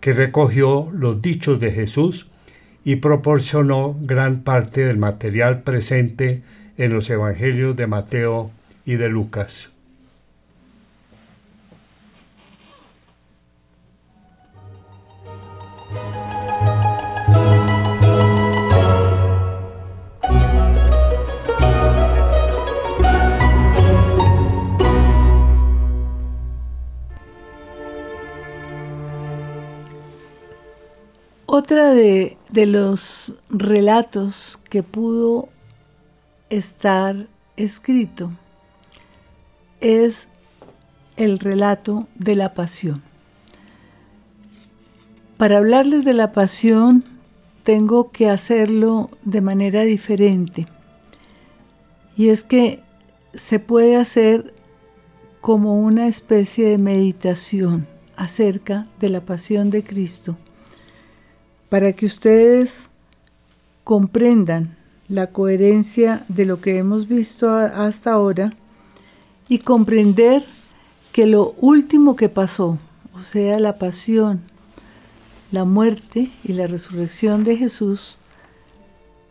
que 0.00 0.12
recogió 0.12 0.90
los 0.92 1.20
dichos 1.20 1.60
de 1.60 1.70
Jesús 1.70 2.26
y 2.84 2.96
proporcionó 2.96 3.96
gran 4.00 4.42
parte 4.42 4.86
del 4.86 4.98
material 4.98 5.62
presente 5.62 6.42
en 6.76 6.92
los 6.92 7.10
evangelios 7.10 7.76
de 7.76 7.86
Mateo 7.86 8.50
y 8.86 8.94
de 8.94 9.08
Lucas. 9.08 9.70
Otra 31.50 31.94
de, 31.94 32.36
los 32.52 33.34
relatos 33.48 34.60
que 34.68 34.82
pudo 34.82 35.48
estar 36.50 37.26
escrito 37.56 38.30
es 39.80 40.28
el 41.16 41.38
relato 41.38 42.06
de 42.16 42.34
la 42.34 42.52
pasión. 42.52 43.02
Para 45.38 45.56
hablarles 45.56 46.04
de 46.04 46.12
la 46.12 46.32
pasión 46.32 47.02
tengo 47.62 48.10
que 48.10 48.28
hacerlo 48.28 49.08
de 49.22 49.40
manera 49.40 49.84
diferente. 49.84 50.66
Y 52.14 52.28
es 52.28 52.44
que 52.44 52.82
se 53.32 53.58
puede 53.58 53.96
hacer 53.96 54.52
como 55.40 55.80
una 55.80 56.08
especie 56.08 56.68
de 56.68 56.76
meditación 56.76 57.86
acerca 58.16 58.86
de 59.00 59.08
la 59.08 59.22
pasión 59.22 59.70
de 59.70 59.82
Cristo, 59.82 60.36
para 61.68 61.92
que 61.92 62.06
ustedes 62.06 62.88
comprendan 63.84 64.76
la 65.08 65.28
coherencia 65.28 66.24
de 66.28 66.44
lo 66.44 66.60
que 66.60 66.78
hemos 66.78 67.08
visto 67.08 67.50
hasta 67.50 68.12
ahora 68.12 68.52
y 69.48 69.58
comprender 69.58 70.44
que 71.12 71.26
lo 71.26 71.54
último 71.58 72.16
que 72.16 72.28
pasó, 72.28 72.78
o 73.14 73.22
sea, 73.22 73.58
la 73.58 73.78
pasión, 73.78 74.42
la 75.50 75.64
muerte 75.64 76.30
y 76.44 76.52
la 76.52 76.66
resurrección 76.66 77.44
de 77.44 77.56
Jesús, 77.56 78.18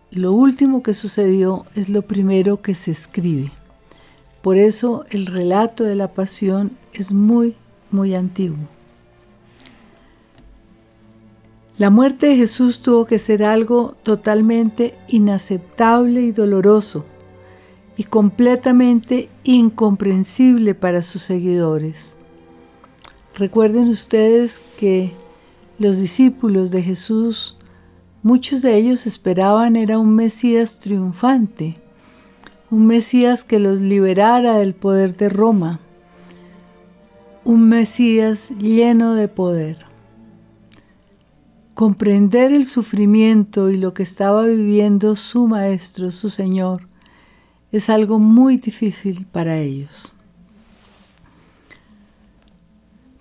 lo 0.10 0.34
último 0.34 0.82
que 0.82 0.94
sucedió 0.94 1.66
es 1.76 1.90
lo 1.90 2.02
primero 2.02 2.62
que 2.62 2.74
se 2.74 2.92
escribe. 2.92 3.52
Por 4.42 4.58
eso 4.58 5.06
el 5.10 5.26
relato 5.26 5.84
de 5.84 5.96
la 5.96 6.14
pasión 6.14 6.72
es 6.94 7.12
muy, 7.12 7.56
muy 7.92 8.16
antiguo. 8.16 8.58
La 11.78 11.92
muerte 11.92 12.26
de 12.26 12.36
Jesús 12.36 12.82
tuvo 12.82 13.06
que 13.06 13.20
ser 13.20 13.44
algo 13.44 13.94
totalmente 14.02 14.96
inaceptable 15.08 16.24
y 16.24 16.32
doloroso 16.32 17.06
y 17.96 18.06
completamente 18.06 19.30
incomprensible 19.44 20.74
para 20.74 21.04
sus 21.04 21.22
seguidores. 21.22 22.16
Recuerden 23.36 23.90
ustedes 23.90 24.60
que 24.80 25.12
los 25.78 26.00
discípulos 26.00 26.72
de 26.72 26.82
Jesús, 26.82 27.58
muchos 28.24 28.64
de 28.64 28.76
ellos 28.76 29.06
esperaban 29.06 29.76
era 29.76 30.00
un 30.00 30.16
Mesías 30.16 30.80
triunfante, 30.80 31.78
un 32.72 32.88
Mesías 32.88 33.44
que 33.44 33.60
los 33.60 33.80
liberara 33.80 34.58
del 34.58 34.74
poder 34.74 35.16
de 35.16 35.30
Roma, 35.30 35.80
un 37.46 37.70
Mesías 37.70 38.50
lleno 38.58 39.14
de 39.14 39.28
poder. 39.28 39.97
Comprender 41.78 42.54
el 42.54 42.66
sufrimiento 42.66 43.70
y 43.70 43.78
lo 43.78 43.94
que 43.94 44.02
estaba 44.02 44.48
viviendo 44.48 45.16
su 45.16 45.46
Maestro, 45.46 46.10
su 46.12 46.32
Señor, 46.32 46.88
es 47.72 47.92
algo 47.92 48.18
muy 48.18 48.58
difícil 48.58 49.28
para 49.32 49.60
ellos. 49.60 50.12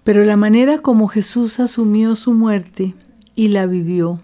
Pero 0.05 0.25
la 0.25 0.39
manera 0.39 0.79
como 0.79 1.07
Jesús 1.07 1.61
asumió 1.61 2.17
su 2.17 2.33
muerte 2.33 2.95
y 3.35 3.49
la 3.49 3.67
vivió, 3.67 4.21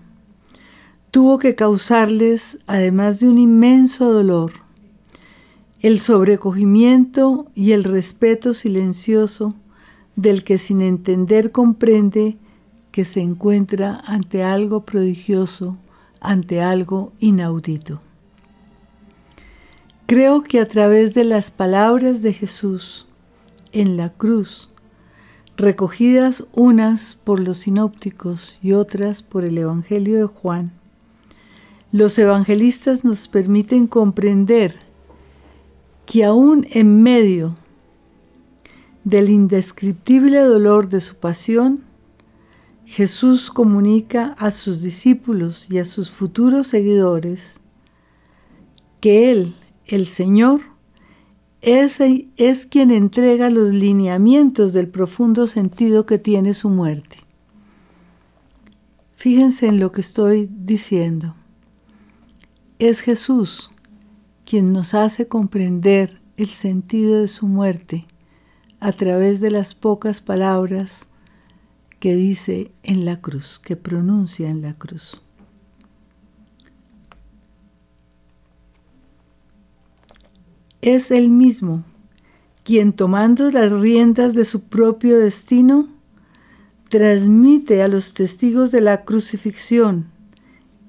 tuvo 1.10 1.36
que 1.36 1.54
causarles, 1.54 2.58
además 2.66 3.20
de 3.20 3.28
un 3.28 3.36
inmenso 3.36 4.10
dolor, 4.10 4.52
el 5.80 6.00
sobrecogimiento 6.00 7.48
y 7.54 7.72
el 7.72 7.84
respeto 7.84 8.54
silencioso 8.54 9.54
del 10.16 10.42
que 10.42 10.56
sin 10.56 10.80
entender 10.80 11.52
comprende 11.52 12.38
que 12.92 13.04
se 13.04 13.20
encuentra 13.20 14.00
ante 14.06 14.44
algo 14.44 14.84
prodigioso, 14.84 15.76
ante 16.20 16.60
algo 16.60 17.12
inaudito. 17.18 18.00
Creo 20.06 20.42
que 20.42 20.60
a 20.60 20.68
través 20.68 21.14
de 21.14 21.24
las 21.24 21.50
palabras 21.50 22.22
de 22.22 22.34
Jesús 22.34 23.06
en 23.72 23.96
la 23.96 24.10
cruz, 24.10 24.70
recogidas 25.56 26.44
unas 26.52 27.14
por 27.14 27.40
los 27.40 27.58
sinópticos 27.58 28.58
y 28.62 28.72
otras 28.72 29.22
por 29.22 29.44
el 29.44 29.56
Evangelio 29.56 30.18
de 30.18 30.26
Juan, 30.26 30.72
los 31.92 32.18
evangelistas 32.18 33.04
nos 33.04 33.28
permiten 33.28 33.86
comprender 33.86 34.76
que 36.06 36.24
aún 36.24 36.66
en 36.70 37.02
medio 37.02 37.56
del 39.04 39.28
indescriptible 39.28 40.40
dolor 40.40 40.88
de 40.88 41.00
su 41.00 41.16
pasión, 41.16 41.84
Jesús 42.92 43.50
comunica 43.50 44.34
a 44.36 44.50
sus 44.50 44.82
discípulos 44.82 45.66
y 45.70 45.78
a 45.78 45.86
sus 45.86 46.10
futuros 46.10 46.66
seguidores 46.66 47.54
que 49.00 49.30
Él, 49.30 49.54
el 49.86 50.08
Señor, 50.08 50.60
es, 51.62 52.00
es 52.36 52.66
quien 52.66 52.90
entrega 52.90 53.48
los 53.48 53.70
lineamientos 53.70 54.74
del 54.74 54.88
profundo 54.88 55.46
sentido 55.46 56.04
que 56.04 56.18
tiene 56.18 56.52
su 56.52 56.68
muerte. 56.68 57.16
Fíjense 59.14 59.68
en 59.68 59.80
lo 59.80 59.90
que 59.90 60.02
estoy 60.02 60.50
diciendo. 60.52 61.34
Es 62.78 63.00
Jesús 63.00 63.70
quien 64.44 64.74
nos 64.74 64.92
hace 64.92 65.28
comprender 65.28 66.20
el 66.36 66.50
sentido 66.50 67.22
de 67.22 67.28
su 67.28 67.46
muerte 67.46 68.06
a 68.80 68.92
través 68.92 69.40
de 69.40 69.50
las 69.50 69.74
pocas 69.74 70.20
palabras 70.20 71.06
que 72.02 72.16
dice 72.16 72.72
en 72.82 73.04
la 73.04 73.20
cruz, 73.20 73.60
que 73.60 73.76
pronuncia 73.76 74.48
en 74.48 74.60
la 74.60 74.74
cruz. 74.74 75.22
Es 80.80 81.12
Él 81.12 81.30
mismo 81.30 81.84
quien 82.64 82.92
tomando 82.92 83.52
las 83.52 83.70
riendas 83.70 84.34
de 84.34 84.44
su 84.44 84.62
propio 84.64 85.16
destino, 85.16 85.90
transmite 86.88 87.84
a 87.84 87.86
los 87.86 88.14
testigos 88.14 88.72
de 88.72 88.80
la 88.80 89.04
crucifixión, 89.04 90.06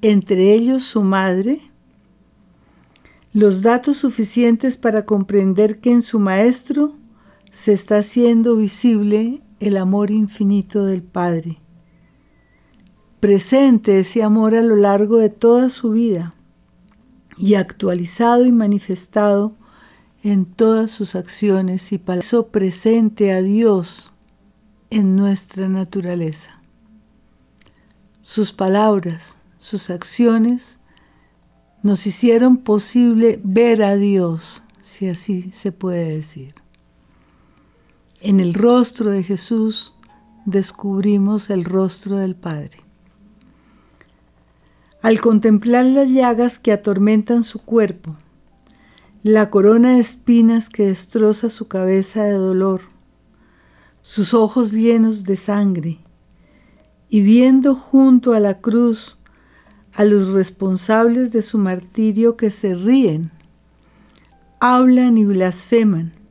entre 0.02 0.52
ellos 0.52 0.82
su 0.82 1.04
madre, 1.04 1.62
los 3.34 3.62
datos 3.62 3.98
suficientes 3.98 4.78
para 4.78 5.06
comprender 5.06 5.80
que 5.80 5.92
en 5.92 6.02
su 6.02 6.18
Maestro 6.18 6.96
se 7.52 7.74
está 7.74 8.00
haciendo 8.00 8.56
visible 8.56 9.43
el 9.64 9.78
amor 9.78 10.12
infinito 10.12 10.86
del 10.86 11.04
Padre. 11.04 11.60
Presente 13.20 14.00
ese 14.00 14.22
amor 14.22 14.56
a 14.56 14.62
lo 14.62 14.76
largo 14.76 15.18
de 15.18 15.30
toda 15.30 15.70
su 15.70 15.92
vida 15.92 16.34
y 17.38 17.56
actualizado 17.56 18.46
y 18.46 18.52
manifestado 18.52 19.56
en 20.22 20.46
todas 20.46 20.92
sus 20.92 21.16
acciones 21.16 21.94
y 21.94 21.98
palabras. 21.98 22.46
presente 22.52 23.32
a 23.32 23.42
Dios 23.42 24.12
en 24.90 25.16
nuestra 25.16 25.70
naturaleza. 25.70 26.62
Sus 28.20 28.52
palabras, 28.52 29.38
sus 29.58 29.90
acciones 29.90 30.78
nos 31.84 32.06
hicieron 32.06 32.58
posible 32.58 33.40
ver 33.44 33.82
a 33.84 33.96
Dios, 33.96 34.62
si 34.82 35.08
así 35.08 35.52
se 35.54 35.72
puede 35.72 36.16
decir. 36.16 36.63
En 38.26 38.40
el 38.40 38.54
rostro 38.54 39.12
de 39.12 39.22
Jesús 39.22 39.94
descubrimos 40.46 41.50
el 41.50 41.66
rostro 41.66 42.16
del 42.16 42.38
Padre. 42.38 42.78
Al 45.02 45.20
contemplar 45.20 45.86
las 45.88 46.08
llagas 46.08 46.58
que 46.58 46.72
atormentan 46.72 47.44
su 47.44 47.60
cuerpo, 47.60 48.16
la 49.24 49.50
corona 49.50 49.96
de 49.96 50.00
espinas 50.00 50.70
que 50.70 50.86
destroza 50.86 51.50
su 51.50 51.68
cabeza 51.68 52.24
de 52.24 52.32
dolor, 52.32 52.84
sus 54.04 54.34
ojos 54.34 54.72
llenos 54.72 55.26
de 55.26 55.36
sangre, 55.36 56.00
y 57.10 57.20
viendo 57.20 57.76
junto 57.76 58.32
a 58.32 58.40
la 58.40 58.62
cruz 58.62 59.18
a 59.92 60.06
los 60.06 60.32
responsables 60.32 61.34
de 61.34 61.42
su 61.42 61.58
martirio 61.58 62.38
que 62.38 62.52
se 62.52 62.74
ríen, 62.74 63.32
hablan 64.62 65.18
y 65.18 65.26
blasfeman. 65.26 66.23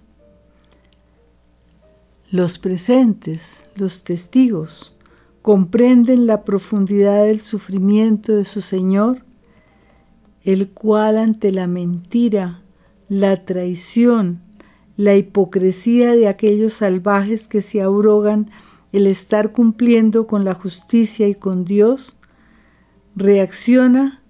Los 2.33 2.59
presentes, 2.59 3.65
los 3.77 4.05
testigos, 4.05 4.97
comprenden 5.43 6.27
la 6.27 6.45
profundidad 6.45 7.27
del 7.27 7.43
sufrimiento 7.43 8.35
de 8.35 8.47
su 8.47 8.63
Señor, 8.63 9.23
el 10.43 10.71
cual 10.71 11.19
ante 11.19 11.53
la 11.53 11.67
mentira, 11.67 12.63
la 13.11 13.45
traición, 13.45 14.41
la 14.97 15.15
hipocresía 15.15 16.17
de 16.17 16.27
aquellos 16.27 16.73
salvajes 16.73 17.49
que 17.49 17.61
se 17.61 17.83
abrogan 17.83 18.51
el 18.93 19.09
estar 19.09 19.53
cumpliendo 19.53 20.27
con 20.27 20.47
la 20.47 20.55
justicia 20.55 21.29
y 21.29 21.35
con 21.35 21.67
Dios, 21.67 22.17
reacciona 23.15 24.23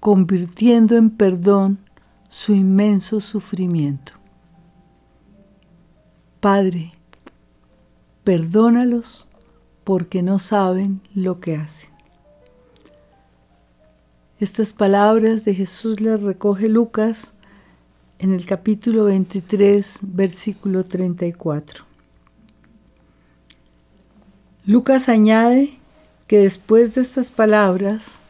convirtiendo 0.00 0.96
en 0.96 1.10
perdón 1.10 1.80
su 2.30 2.54
inmenso 2.54 3.20
sufrimiento. 3.20 4.12
Padre, 6.40 6.94
perdónalos 8.30 9.26
porque 9.82 10.22
no 10.22 10.38
saben 10.38 11.00
lo 11.16 11.40
que 11.40 11.56
hacen. 11.56 11.90
Estas 14.38 14.72
palabras 14.72 15.44
de 15.44 15.52
Jesús 15.52 16.00
las 16.00 16.22
recoge 16.22 16.68
Lucas 16.68 17.32
en 18.20 18.32
el 18.32 18.46
capítulo 18.46 19.06
23, 19.06 19.98
versículo 20.02 20.84
34. 20.84 21.84
Lucas 24.64 25.08
añade 25.08 25.80
que 26.28 26.38
después 26.38 26.94
de 26.94 27.00
estas 27.00 27.32
palabras 27.32 28.20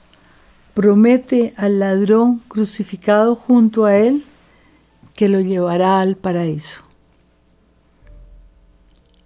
promete 0.72 1.52
al 1.58 1.78
ladrón 1.78 2.40
crucificado 2.48 3.34
junto 3.34 3.84
a 3.84 3.98
él 3.98 4.24
que 5.14 5.28
lo 5.28 5.40
llevará 5.40 6.00
al 6.00 6.16
paraíso. 6.16 6.89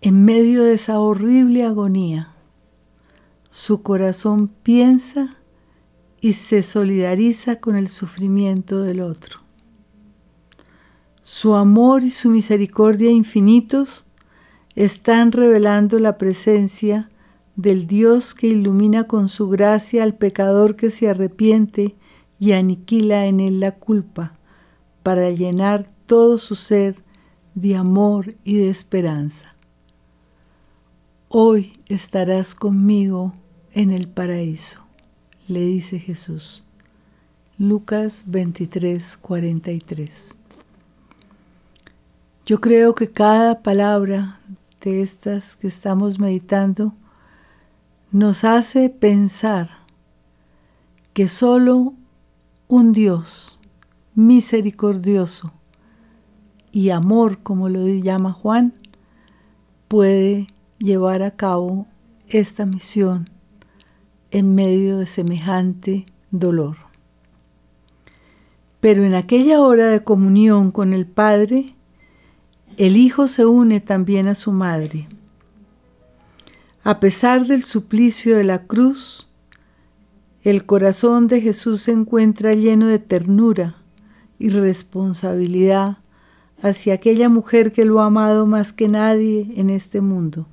En 0.07 0.23
medio 0.23 0.65
de 0.65 0.75
esa 0.75 1.01
horrible 1.01 1.65
agonía, 1.65 2.35
su 3.51 3.81
corazón 3.81 4.49
piensa 4.49 5.39
y 6.21 6.35
se 6.35 6.63
solidariza 6.63 7.59
con 7.59 7.75
el 7.75 7.89
sufrimiento 7.89 8.83
del 8.83 9.01
otro. 9.01 9.39
Su 11.23 11.55
amor 11.55 12.03
y 12.03 12.11
su 12.11 12.29
misericordia 12.29 13.11
infinitos 13.11 14.05
están 14.75 15.33
revelando 15.33 15.99
la 15.99 16.19
presencia 16.19 17.09
del 17.57 17.87
Dios 17.87 18.35
que 18.35 18.49
ilumina 18.49 19.05
con 19.05 19.31
su 19.31 19.49
gracia 19.49 20.03
al 20.03 20.17
pecador 20.17 20.77
que 20.77 20.91
se 20.91 21.09
arrepiente 21.09 21.97
y 22.39 22.53
aniquila 22.53 23.25
en 23.25 23.41
él 23.41 23.59
la 23.59 23.71
culpa 23.77 24.35
para 25.03 25.31
llenar 25.31 25.89
todo 26.05 26.37
su 26.37 26.57
ser 26.57 26.97
de 27.55 27.75
amor 27.75 28.35
y 28.45 28.59
de 28.59 28.69
esperanza. 28.69 29.54
Hoy 31.37 31.73
estarás 31.89 32.55
conmigo 32.55 33.35
en 33.73 33.91
el 33.91 34.07
paraíso, 34.07 34.85
le 35.49 35.63
dice 35.63 35.99
Jesús. 35.99 36.63
Lucas 37.59 38.23
23, 38.27 39.17
43. 39.17 40.37
Yo 42.47 42.61
creo 42.61 42.95
que 42.95 43.11
cada 43.11 43.63
palabra 43.63 44.39
de 44.81 45.03
estas 45.03 45.57
que 45.57 45.67
estamos 45.67 46.21
meditando 46.21 46.95
nos 48.13 48.45
hace 48.45 48.89
pensar 48.89 49.71
que 51.15 51.27
solo 51.27 51.95
un 52.69 52.93
Dios 52.93 53.59
misericordioso 54.15 55.53
y 56.71 56.91
amor, 56.91 57.43
como 57.43 57.69
lo 57.69 57.89
llama 57.89 58.33
Juan, 58.33 58.73
puede 59.89 60.47
llevar 60.79 61.23
a 61.23 61.33
cabo 61.33 61.87
esta 62.29 62.67
misión 62.67 63.31
en 64.31 64.55
medio 64.55 64.99
de 64.99 65.07
semejante 65.07 66.07
dolor. 66.31 66.77
Pero 68.81 69.05
en 69.05 69.15
aquella 69.15 69.61
hora 69.61 69.89
de 69.89 70.03
comunión 70.03 70.71
con 70.71 70.93
el 70.93 71.07
Padre, 71.07 71.75
el 72.77 72.97
Hijo 72.97 73.29
se 73.29 73.47
une 73.47 73.81
también 73.81 74.29
a 74.29 74.35
su 74.35 74.53
madre. 74.53 75.09
A 76.83 77.01
pesar 77.01 77.47
del 77.47 77.65
suplicio 77.65 78.37
de 78.37 78.45
la 78.45 78.67
cruz, 78.67 79.29
el 80.43 80.67
corazón 80.67 81.29
de 81.29 81.41
Jesús 81.41 81.83
se 81.83 81.93
encuentra 81.93 82.53
lleno 82.53 82.89
de 82.89 82.99
ternura 82.99 83.77
y 84.39 84.51
responsabilidad 84.51 85.99
hacia 86.61 86.95
aquella 86.95 87.29
mujer 87.29 87.73
que 87.73 87.85
lo 87.85 88.01
ha 88.01 88.07
amado 88.07 88.45
más 88.45 88.73
que 88.73 88.89
nadie 88.89 89.53
en 89.57 89.71
este 89.71 90.03
mundo. 90.03 90.47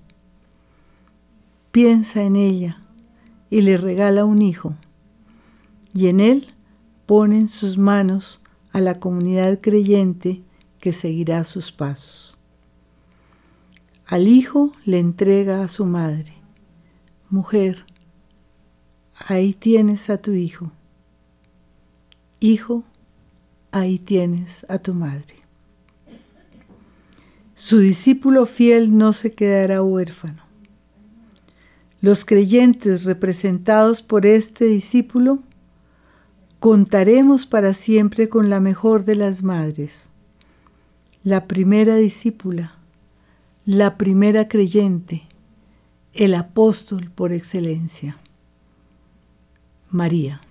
Piensa 1.72 2.24
en 2.24 2.36
ella 2.36 2.82
y 3.50 3.62
le 3.62 3.78
regala 3.78 4.26
un 4.26 4.42
hijo, 4.42 4.76
y 5.94 6.08
en 6.08 6.20
él 6.20 6.54
pone 7.06 7.38
en 7.38 7.48
sus 7.48 7.78
manos 7.78 8.42
a 8.74 8.82
la 8.82 9.00
comunidad 9.00 9.60
creyente 9.62 10.42
que 10.80 10.92
seguirá 10.92 11.44
sus 11.44 11.72
pasos. 11.72 12.38
Al 14.06 14.28
hijo 14.28 14.74
le 14.84 15.00
entrega 15.00 15.64
a 15.64 15.70
su 15.70 15.86
madre. 15.86 16.34
Mujer, 17.30 17.86
ahí 19.14 19.54
tienes 19.54 20.10
a 20.10 20.18
tu 20.18 20.32
hijo. 20.32 20.72
Hijo, 22.42 22.84
ahí 23.72 24.00
tienes 24.00 24.66
a 24.68 24.80
tu 24.80 24.94
madre. 24.94 25.36
Su 27.56 27.78
discípulo 27.78 28.46
fiel 28.46 28.98
no 28.98 29.14
se 29.14 29.34
quedará 29.34 29.82
huérfano. 29.82 30.51
Los 32.02 32.26
creyentes 32.26 33.06
representados 33.06 34.02
por 34.02 34.26
este 34.26 34.66
discípulo 34.66 35.40
contaremos 36.60 37.46
para 37.46 37.74
siempre 37.74 38.28
con 38.28 38.50
la 38.50 38.60
mejor 38.60 39.06
de 39.06 39.16
las 39.16 39.44
madres 39.44 40.12
la 41.24 41.48
primera 41.48 41.98
discípula, 41.98 42.74
la 43.66 43.98
primera 43.98 44.48
creyente, 44.48 45.28
el 46.14 46.34
apóstol 46.34 47.12
por 47.14 47.32
excelencia, 47.32 48.18
María. 49.92 50.42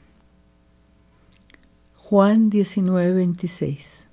Juan 1.96 2.50
19, 2.50 3.14
26. 3.14 4.08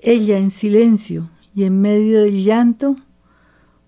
Ella 0.00 0.38
en 0.38 0.50
silencio 0.50 1.28
y 1.54 1.64
en 1.64 1.80
medio 1.82 2.22
del 2.22 2.42
llanto 2.42 2.96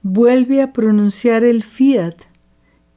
vuelve 0.03 0.61
a 0.61 0.75
pronunciar 0.75 1.45
el 1.45 1.63
fiat 1.63 2.15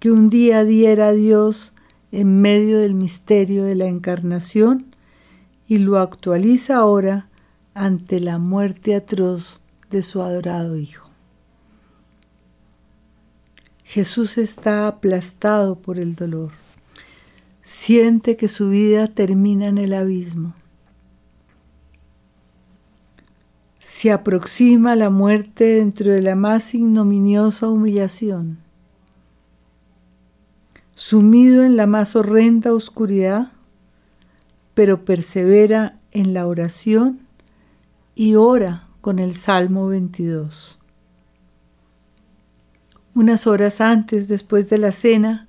que 0.08 0.12
un 0.14 0.30
día 0.30 0.64
diera 0.64 1.10
a 1.10 1.12
Dios 1.12 1.74
en 2.14 2.40
medio 2.40 2.80
del 2.80 2.94
misterio 2.94 3.66
de 3.66 3.76
la 3.76 3.88
encarnación 3.88 4.96
y 5.68 5.80
lo 5.80 6.00
actualiza 6.00 6.78
ahora 6.78 7.28
ante 7.74 8.22
la 8.22 8.38
muerte 8.38 8.96
atroz 8.96 9.60
de 9.92 10.02
su 10.02 10.22
adorado 10.22 10.78
Hijo. 10.78 11.10
Jesús 13.84 14.38
está 14.38 14.88
aplastado 14.88 15.76
por 15.78 16.00
el 16.00 16.16
dolor. 16.16 16.52
Siente 17.64 18.38
que 18.38 18.48
su 18.48 18.70
vida 18.70 19.08
termina 19.08 19.68
en 19.68 19.78
el 19.78 19.94
abismo. 19.94 20.54
Se 23.82 24.10
aproxima 24.14 24.96
la 24.96 25.10
muerte 25.10 25.66
dentro 25.66 26.14
de 26.14 26.22
la 26.22 26.36
más 26.36 26.74
ignominiosa 26.74 27.68
humillación. 27.68 28.66
Sumido 31.10 31.64
en 31.64 31.78
la 31.78 31.88
más 31.88 32.18
horrenda 32.18 32.74
oscuridad, 32.74 33.54
pero 34.74 35.06
persevera 35.06 36.02
en 36.12 36.34
la 36.34 36.46
oración 36.46 37.22
y 38.14 38.36
ora 38.36 38.90
con 39.00 39.18
el 39.18 39.38
Salmo 39.38 39.88
22. 39.88 40.78
Unas 43.16 43.48
horas 43.48 43.80
antes, 43.80 44.28
después 44.28 44.70
de 44.70 44.80
la 44.80 44.92
cena, 44.92 45.48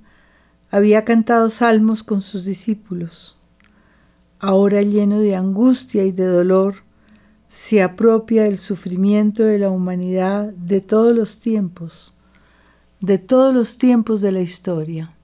había 0.70 1.04
cantado 1.04 1.50
salmos 1.50 2.04
con 2.04 2.22
sus 2.22 2.44
discípulos. 2.44 3.36
Ahora 4.38 4.82
lleno 4.82 5.18
de 5.18 5.34
angustia 5.34 6.04
y 6.04 6.12
de 6.12 6.26
dolor, 6.26 6.84
se 7.48 7.82
apropia 7.82 8.44
del 8.44 8.58
sufrimiento 8.58 9.42
de 9.42 9.58
la 9.58 9.70
humanidad 9.70 10.52
de 10.52 10.80
todos 10.80 11.16
los 11.16 11.40
tiempos, 11.40 12.14
de 13.00 13.18
todos 13.18 13.52
los 13.52 13.76
tiempos 13.76 14.20
de 14.20 14.30
la 14.30 14.40
historia. 14.40 15.17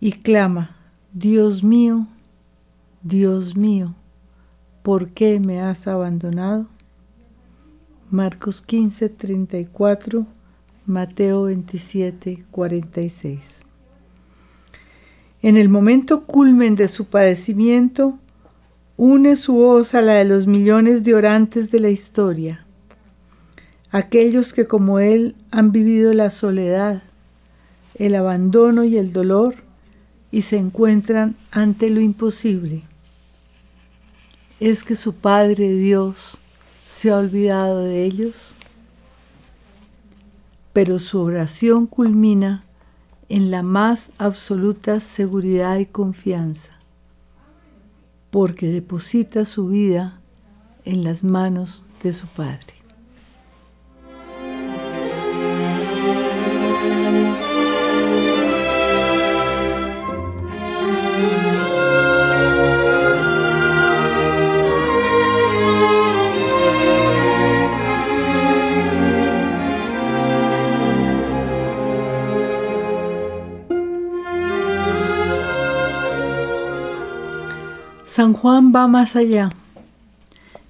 Y 0.00 0.12
clama, 0.12 0.76
Dios 1.12 1.64
mío, 1.64 2.06
Dios 3.02 3.56
mío, 3.56 3.96
¿por 4.82 5.10
qué 5.10 5.40
me 5.40 5.60
has 5.60 5.88
abandonado? 5.88 6.68
Marcos 8.08 8.62
15, 8.62 9.08
34, 9.08 10.24
Mateo 10.86 11.42
27, 11.44 12.44
46. 12.48 13.64
En 15.42 15.56
el 15.56 15.68
momento 15.68 16.22
culmen 16.22 16.76
de 16.76 16.86
su 16.86 17.06
padecimiento, 17.06 18.20
une 18.96 19.34
su 19.34 19.54
voz 19.54 19.94
a 19.94 20.00
la 20.00 20.14
de 20.14 20.24
los 20.24 20.46
millones 20.46 21.02
de 21.02 21.16
orantes 21.16 21.72
de 21.72 21.80
la 21.80 21.90
historia, 21.90 22.64
aquellos 23.90 24.52
que 24.52 24.68
como 24.68 25.00
él 25.00 25.34
han 25.50 25.72
vivido 25.72 26.12
la 26.12 26.30
soledad, 26.30 27.02
el 27.96 28.14
abandono 28.14 28.84
y 28.84 28.96
el 28.96 29.12
dolor 29.12 29.67
y 30.30 30.42
se 30.42 30.58
encuentran 30.58 31.36
ante 31.50 31.90
lo 31.90 32.00
imposible 32.00 32.84
es 34.60 34.82
que 34.82 34.96
su 34.96 35.14
Padre 35.14 35.72
Dios 35.72 36.38
se 36.88 37.10
ha 37.10 37.18
olvidado 37.18 37.84
de 37.84 38.04
ellos, 38.04 38.54
pero 40.72 40.98
su 40.98 41.20
oración 41.20 41.86
culmina 41.86 42.64
en 43.28 43.50
la 43.50 43.62
más 43.62 44.10
absoluta 44.18 45.00
seguridad 45.00 45.78
y 45.78 45.86
confianza, 45.86 46.72
porque 48.30 48.66
deposita 48.68 49.44
su 49.44 49.68
vida 49.68 50.18
en 50.84 51.04
las 51.04 51.24
manos 51.24 51.84
de 52.02 52.12
su 52.12 52.26
Padre. 52.26 52.77
Juan 78.40 78.72
va 78.74 78.86
más 78.86 79.16
allá 79.16 79.50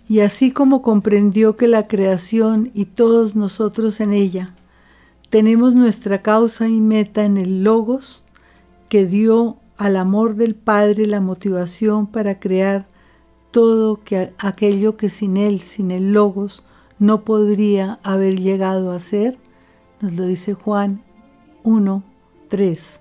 Y 0.08 0.20
así 0.20 0.50
como 0.52 0.82
comprendió 0.82 1.56
que 1.56 1.68
la 1.68 1.86
creación 1.86 2.70
y 2.74 2.86
todos 2.86 3.36
nosotros 3.36 4.00
en 4.00 4.12
ella 4.12 4.54
tenemos 5.30 5.74
nuestra 5.74 6.22
causa 6.22 6.68
y 6.68 6.80
meta 6.80 7.24
en 7.24 7.36
el 7.36 7.62
logos, 7.62 8.22
que 8.88 9.04
dio 9.04 9.58
al 9.76 9.96
amor 9.96 10.34
del 10.34 10.54
Padre 10.54 11.06
la 11.06 11.20
motivación 11.20 12.06
para 12.06 12.40
crear 12.40 12.86
todo 13.50 14.02
que, 14.02 14.32
aquello 14.38 14.96
que 14.96 15.10
sin 15.10 15.36
Él, 15.36 15.60
sin 15.60 15.90
el 15.90 16.12
Logos, 16.12 16.64
no 16.98 17.24
podría 17.24 17.98
haber 18.02 18.40
llegado 18.40 18.92
a 18.92 19.00
ser, 19.00 19.38
nos 20.00 20.14
lo 20.14 20.24
dice 20.24 20.54
Juan 20.54 21.02
1, 21.62 22.02
3. 22.48 23.00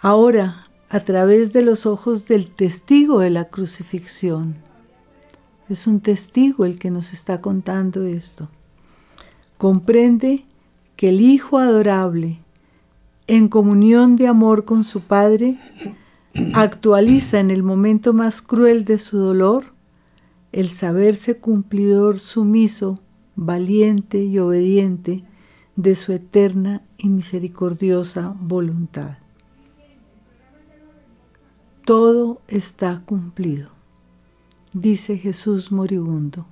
Ahora, 0.00 0.65
a 0.88 1.00
través 1.00 1.52
de 1.52 1.62
los 1.62 1.86
ojos 1.86 2.26
del 2.26 2.48
testigo 2.50 3.20
de 3.20 3.30
la 3.30 3.46
crucifixión, 3.46 4.56
es 5.68 5.86
un 5.86 6.00
testigo 6.00 6.64
el 6.64 6.78
que 6.78 6.90
nos 6.90 7.12
está 7.12 7.40
contando 7.40 8.02
esto, 8.04 8.48
comprende 9.58 10.44
que 10.94 11.08
el 11.08 11.20
Hijo 11.20 11.58
adorable, 11.58 12.38
en 13.26 13.48
comunión 13.48 14.14
de 14.16 14.28
amor 14.28 14.64
con 14.64 14.84
su 14.84 15.00
Padre, 15.00 15.58
actualiza 16.54 17.40
en 17.40 17.50
el 17.50 17.62
momento 17.62 18.12
más 18.12 18.40
cruel 18.40 18.84
de 18.84 18.98
su 18.98 19.18
dolor 19.18 19.64
el 20.52 20.70
saberse 20.70 21.38
cumplidor 21.38 22.18
sumiso, 22.18 23.00
valiente 23.34 24.24
y 24.24 24.38
obediente 24.38 25.24
de 25.74 25.94
su 25.94 26.12
eterna 26.12 26.82
y 26.96 27.08
misericordiosa 27.08 28.34
voluntad. 28.40 29.18
Todo 31.86 32.42
está 32.48 33.00
cumplido, 33.06 33.70
dice 34.74 35.16
Jesús 35.16 35.72
moribundo. 35.72 36.46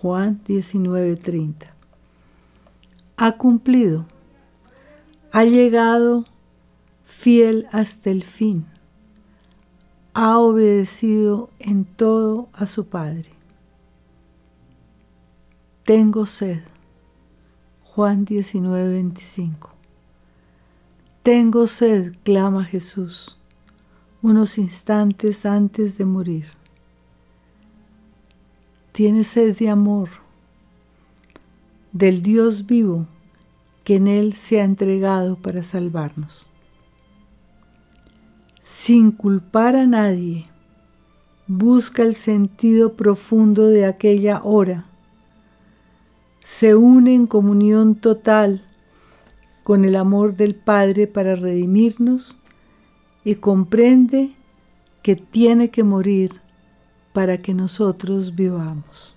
Juan 0.00 0.40
19:30. 0.46 1.74
Ha 3.18 3.32
cumplido, 3.36 4.06
ha 5.32 5.44
llegado 5.44 6.24
fiel 7.04 7.66
hasta 7.72 8.08
el 8.08 8.22
fin 8.22 8.72
ha 10.14 10.38
obedecido 10.38 11.50
en 11.58 11.84
todo 11.84 12.48
a 12.52 12.66
su 12.66 12.86
Padre. 12.86 13.30
Tengo 15.84 16.26
sed. 16.26 16.62
Juan 17.82 18.24
19, 18.24 18.88
25. 18.88 19.70
Tengo 21.22 21.66
sed, 21.66 22.14
clama 22.24 22.64
Jesús, 22.64 23.38
unos 24.22 24.56
instantes 24.58 25.44
antes 25.44 25.98
de 25.98 26.04
morir. 26.04 26.46
Tiene 28.92 29.24
sed 29.24 29.56
de 29.56 29.68
amor, 29.68 30.08
del 31.92 32.22
Dios 32.22 32.66
vivo 32.66 33.06
que 33.84 33.96
en 33.96 34.06
Él 34.06 34.32
se 34.34 34.60
ha 34.60 34.64
entregado 34.64 35.36
para 35.36 35.62
salvarnos 35.62 36.48
sin 38.62 39.10
culpar 39.10 39.74
a 39.74 39.86
nadie, 39.86 40.46
busca 41.48 42.04
el 42.04 42.14
sentido 42.14 42.94
profundo 42.94 43.66
de 43.66 43.86
aquella 43.86 44.40
hora, 44.44 44.86
se 46.40 46.76
une 46.76 47.14
en 47.14 47.26
comunión 47.26 47.96
total 47.96 48.62
con 49.64 49.84
el 49.84 49.96
amor 49.96 50.36
del 50.36 50.54
Padre 50.54 51.08
para 51.08 51.34
redimirnos 51.34 52.40
y 53.24 53.36
comprende 53.36 54.34
que 55.02 55.16
tiene 55.16 55.70
que 55.70 55.84
morir 55.84 56.40
para 57.12 57.38
que 57.38 57.54
nosotros 57.54 58.34
vivamos. 58.34 59.16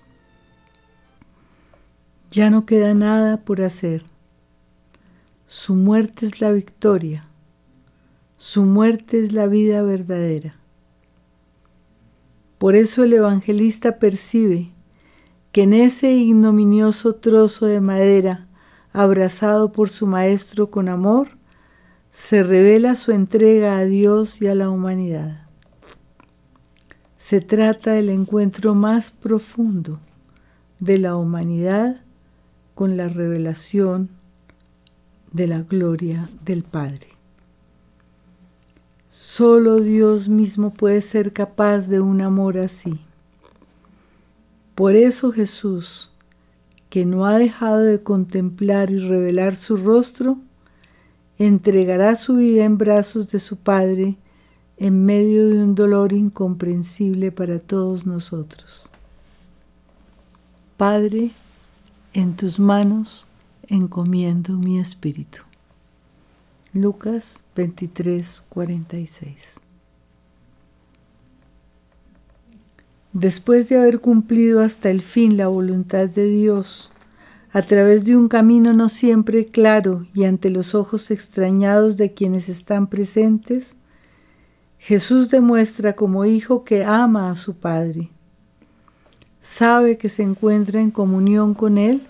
Ya 2.30 2.50
no 2.50 2.66
queda 2.66 2.94
nada 2.94 3.38
por 3.38 3.62
hacer. 3.62 4.04
Su 5.46 5.74
muerte 5.74 6.26
es 6.26 6.40
la 6.40 6.52
victoria 6.52 7.26
su 8.38 8.64
muerte 8.64 9.18
es 9.18 9.32
la 9.32 9.46
vida 9.46 9.82
verdadera. 9.82 10.56
Por 12.58 12.76
eso 12.76 13.02
el 13.02 13.14
evangelista 13.14 13.98
percibe 13.98 14.72
que 15.52 15.62
en 15.62 15.72
ese 15.72 16.12
ignominioso 16.12 17.14
trozo 17.14 17.64
de 17.64 17.80
madera, 17.80 18.46
abrazado 18.92 19.72
por 19.72 19.88
su 19.88 20.06
maestro 20.06 20.70
con 20.70 20.88
amor, 20.90 21.35
se 22.16 22.42
revela 22.42 22.96
su 22.96 23.12
entrega 23.12 23.76
a 23.76 23.84
Dios 23.84 24.40
y 24.40 24.48
a 24.48 24.54
la 24.54 24.70
humanidad. 24.70 25.42
Se 27.18 27.42
trata 27.42 27.92
del 27.92 28.08
encuentro 28.08 28.74
más 28.74 29.10
profundo 29.10 30.00
de 30.80 30.96
la 30.96 31.14
humanidad 31.14 32.02
con 32.74 32.96
la 32.96 33.08
revelación 33.08 34.08
de 35.30 35.46
la 35.46 35.60
gloria 35.60 36.28
del 36.44 36.64
Padre. 36.64 37.08
Solo 39.10 39.80
Dios 39.80 40.28
mismo 40.28 40.72
puede 40.72 41.02
ser 41.02 41.32
capaz 41.34 41.86
de 41.86 42.00
un 42.00 42.22
amor 42.22 42.58
así. 42.58 42.98
Por 44.74 44.96
eso 44.96 45.32
Jesús, 45.32 46.10
que 46.88 47.04
no 47.04 47.26
ha 47.26 47.38
dejado 47.38 47.80
de 47.80 48.02
contemplar 48.02 48.90
y 48.90 48.98
revelar 48.98 49.54
su 49.54 49.76
rostro, 49.76 50.38
entregará 51.38 52.16
su 52.16 52.36
vida 52.36 52.64
en 52.64 52.78
brazos 52.78 53.30
de 53.30 53.38
su 53.38 53.56
Padre 53.56 54.16
en 54.78 55.04
medio 55.04 55.48
de 55.48 55.62
un 55.62 55.74
dolor 55.74 56.12
incomprensible 56.12 57.32
para 57.32 57.58
todos 57.58 58.06
nosotros. 58.06 58.90
Padre, 60.76 61.32
en 62.12 62.36
tus 62.36 62.58
manos 62.58 63.26
encomiendo 63.68 64.54
mi 64.54 64.78
espíritu. 64.78 65.40
Lucas 66.72 67.42
23, 67.54 68.42
46. 68.48 69.60
Después 73.14 73.70
de 73.70 73.78
haber 73.78 74.00
cumplido 74.00 74.60
hasta 74.60 74.90
el 74.90 75.00
fin 75.00 75.38
la 75.38 75.48
voluntad 75.48 76.06
de 76.06 76.28
Dios, 76.28 76.92
a 77.56 77.62
través 77.62 78.04
de 78.04 78.14
un 78.14 78.28
camino 78.28 78.74
no 78.74 78.90
siempre 78.90 79.46
claro 79.46 80.06
y 80.12 80.24
ante 80.24 80.50
los 80.50 80.74
ojos 80.74 81.10
extrañados 81.10 81.96
de 81.96 82.12
quienes 82.12 82.50
están 82.50 82.86
presentes, 82.86 83.76
Jesús 84.76 85.30
demuestra 85.30 85.96
como 85.96 86.26
hijo 86.26 86.64
que 86.64 86.84
ama 86.84 87.30
a 87.30 87.34
su 87.34 87.54
Padre. 87.54 88.10
Sabe 89.40 89.96
que 89.96 90.10
se 90.10 90.22
encuentra 90.22 90.82
en 90.82 90.90
comunión 90.90 91.54
con 91.54 91.78
Él 91.78 92.02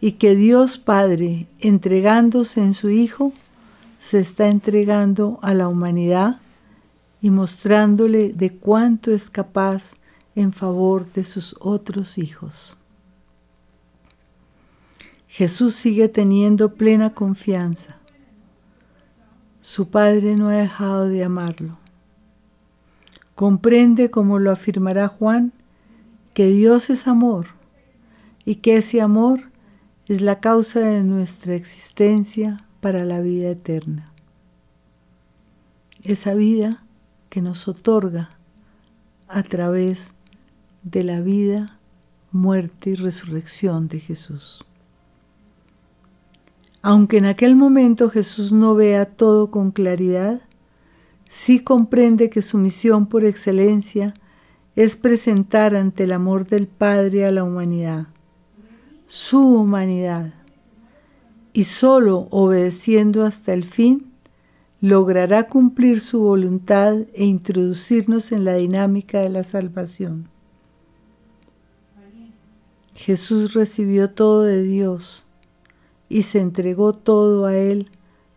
y 0.00 0.12
que 0.12 0.34
Dios 0.34 0.78
Padre, 0.78 1.46
entregándose 1.60 2.62
en 2.62 2.72
su 2.72 2.88
Hijo, 2.88 3.34
se 4.00 4.18
está 4.18 4.48
entregando 4.48 5.40
a 5.42 5.52
la 5.52 5.68
humanidad 5.68 6.40
y 7.20 7.28
mostrándole 7.28 8.30
de 8.30 8.48
cuánto 8.48 9.10
es 9.10 9.28
capaz 9.28 9.92
en 10.34 10.54
favor 10.54 11.12
de 11.12 11.24
sus 11.24 11.54
otros 11.60 12.16
hijos. 12.16 12.78
Jesús 15.34 15.74
sigue 15.74 16.08
teniendo 16.08 16.74
plena 16.74 17.12
confianza. 17.12 17.96
Su 19.60 19.88
Padre 19.88 20.36
no 20.36 20.48
ha 20.48 20.52
dejado 20.52 21.08
de 21.08 21.24
amarlo. 21.24 21.76
Comprende, 23.34 24.12
como 24.12 24.38
lo 24.38 24.52
afirmará 24.52 25.08
Juan, 25.08 25.52
que 26.34 26.46
Dios 26.46 26.88
es 26.88 27.08
amor 27.08 27.48
y 28.44 28.54
que 28.54 28.76
ese 28.76 29.00
amor 29.00 29.50
es 30.06 30.20
la 30.20 30.38
causa 30.38 30.78
de 30.78 31.02
nuestra 31.02 31.56
existencia, 31.56 32.64
para 32.80 33.04
la 33.04 33.20
vida 33.20 33.50
eterna. 33.50 34.12
Esa 36.04 36.34
vida 36.34 36.84
que 37.28 37.42
nos 37.42 37.66
otorga 37.66 38.38
a 39.26 39.42
través 39.42 40.14
de 40.84 41.02
la 41.02 41.18
vida, 41.18 41.80
muerte 42.30 42.90
y 42.90 42.94
resurrección 42.94 43.88
de 43.88 43.98
Jesús. 43.98 44.64
Aunque 46.86 47.16
en 47.16 47.24
aquel 47.24 47.56
momento 47.56 48.10
Jesús 48.10 48.52
no 48.52 48.74
vea 48.74 49.06
todo 49.06 49.50
con 49.50 49.70
claridad, 49.70 50.42
sí 51.26 51.60
comprende 51.60 52.28
que 52.28 52.42
su 52.42 52.58
misión 52.58 53.06
por 53.06 53.24
excelencia 53.24 54.12
es 54.76 54.94
presentar 54.94 55.74
ante 55.76 56.02
el 56.02 56.12
amor 56.12 56.46
del 56.46 56.66
Padre 56.66 57.24
a 57.24 57.30
la 57.30 57.42
humanidad, 57.42 58.08
su 59.06 59.40
humanidad, 59.40 60.34
y 61.54 61.64
solo 61.64 62.28
obedeciendo 62.30 63.24
hasta 63.24 63.54
el 63.54 63.64
fin 63.64 64.12
logrará 64.82 65.48
cumplir 65.48 66.02
su 66.02 66.20
voluntad 66.20 66.96
e 67.14 67.24
introducirnos 67.24 68.30
en 68.30 68.44
la 68.44 68.56
dinámica 68.56 69.20
de 69.20 69.30
la 69.30 69.42
salvación. 69.42 70.28
Jesús 72.94 73.54
recibió 73.54 74.10
todo 74.10 74.42
de 74.42 74.62
Dios 74.62 75.24
y 76.14 76.22
se 76.22 76.38
entregó 76.38 76.92
todo 76.92 77.44
a 77.44 77.56
Él 77.56 77.90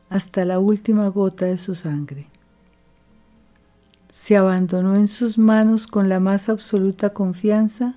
hasta 0.10 0.46
la 0.46 0.58
última 0.58 1.10
gota 1.10 1.46
de 1.46 1.60
su 1.60 1.76
sangre. 1.76 2.26
se 4.10 4.36
abandonó 4.36 4.96
en 4.96 5.08
sus 5.08 5.38
manos 5.38 5.86
con 5.86 6.10
la 6.10 6.20
más 6.20 6.50
absoluta 6.50 7.12
confianza 7.12 7.94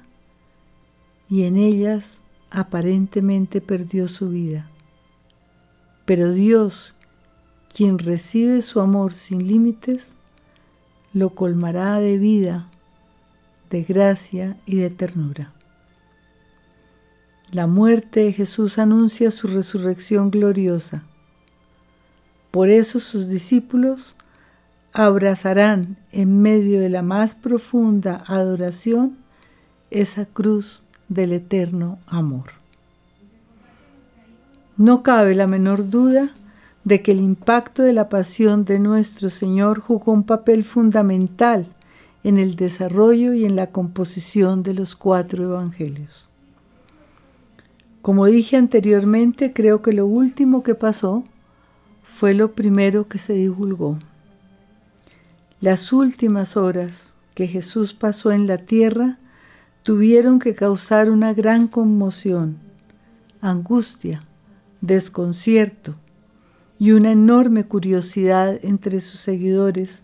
y 1.31 1.45
en 1.45 1.57
ellas 1.57 2.21
aparentemente 2.51 3.63
perdió 3.63 4.07
su 4.07 4.29
vida. 4.29 4.69
Pero 6.05 6.31
Dios, 6.31 6.95
quien 7.75 7.99
recibe 7.99 8.61
su 8.61 8.81
amor 8.81 9.15
sin 9.15 9.49
límites, 9.49 10.15
lo 11.15 11.31
colmará 11.31 12.01
de 12.01 12.19
vida, 12.19 12.69
de 13.71 13.83
gracia 13.83 14.59
y 14.67 14.77
de 14.77 14.91
ternura. 14.91 15.55
La 17.53 17.67
muerte 17.67 18.21
de 18.21 18.33
Jesús 18.33 18.79
anuncia 18.79 19.33
su 19.33 19.49
resurrección 19.49 20.31
gloriosa. 20.31 21.03
Por 22.53 22.69
eso 22.69 23.01
sus 23.01 23.29
discípulos 23.29 24.15
abrazarán 24.93 25.97
en 26.13 26.41
medio 26.43 26.79
de 26.79 26.89
la 26.89 27.03
más 27.03 27.35
profunda 27.35 28.23
adoración 28.29 29.17
esa 29.91 30.27
cruz 30.27 30.85
del 31.09 31.33
eterno 31.33 31.99
amor. 32.07 32.53
No 34.77 35.03
cabe 35.03 35.35
la 35.35 35.49
menor 35.49 35.91
duda 35.91 36.31
de 36.85 37.03
que 37.03 37.11
el 37.11 37.21
impacto 37.21 37.83
de 37.83 37.93
la 37.93 38.09
pasión 38.09 38.65
de 38.65 38.79
nuestro 38.79 39.29
Señor 39.29 39.81
jugó 39.81 40.13
un 40.13 40.23
papel 40.23 40.63
fundamental 40.63 41.67
en 42.23 42.39
el 42.39 42.55
desarrollo 42.55 43.35
y 43.35 43.45
en 43.45 43.57
la 43.57 43.73
composición 43.73 44.63
de 44.63 44.75
los 44.75 44.95
cuatro 44.95 45.43
evangelios. 45.43 46.30
Como 48.03 48.27
dije 48.27 48.57
anteriormente, 48.57 49.53
creo 49.53 49.83
que 49.83 49.93
lo 49.93 50.07
último 50.07 50.63
que 50.63 50.75
pasó 50.75 51.25
fue 52.03 52.35
lo 52.35 52.53
primero 52.53 53.09
que 53.09 53.19
se 53.19 53.35
divulgó. 53.35 53.99
Las 55.61 55.93
últimas 55.93 56.57
horas 56.57 57.15
que 57.35 57.47
Jesús 57.47 57.93
pasó 57.93 58.33
en 58.33 58.47
la 58.47 58.59
tierra 58.59 59.19
tuvieron 59.83 60.39
que 60.39 60.55
causar 60.55 61.11
una 61.11 61.35
gran 61.35 61.69
conmoción, 61.69 62.59
angustia, 63.41 64.23
desconcierto 64.81 65.95
y 66.79 66.93
una 66.93 67.13
enorme 67.13 67.65
curiosidad 67.65 68.59
entre 68.63 69.01
sus 69.01 69.21
seguidores, 69.21 70.03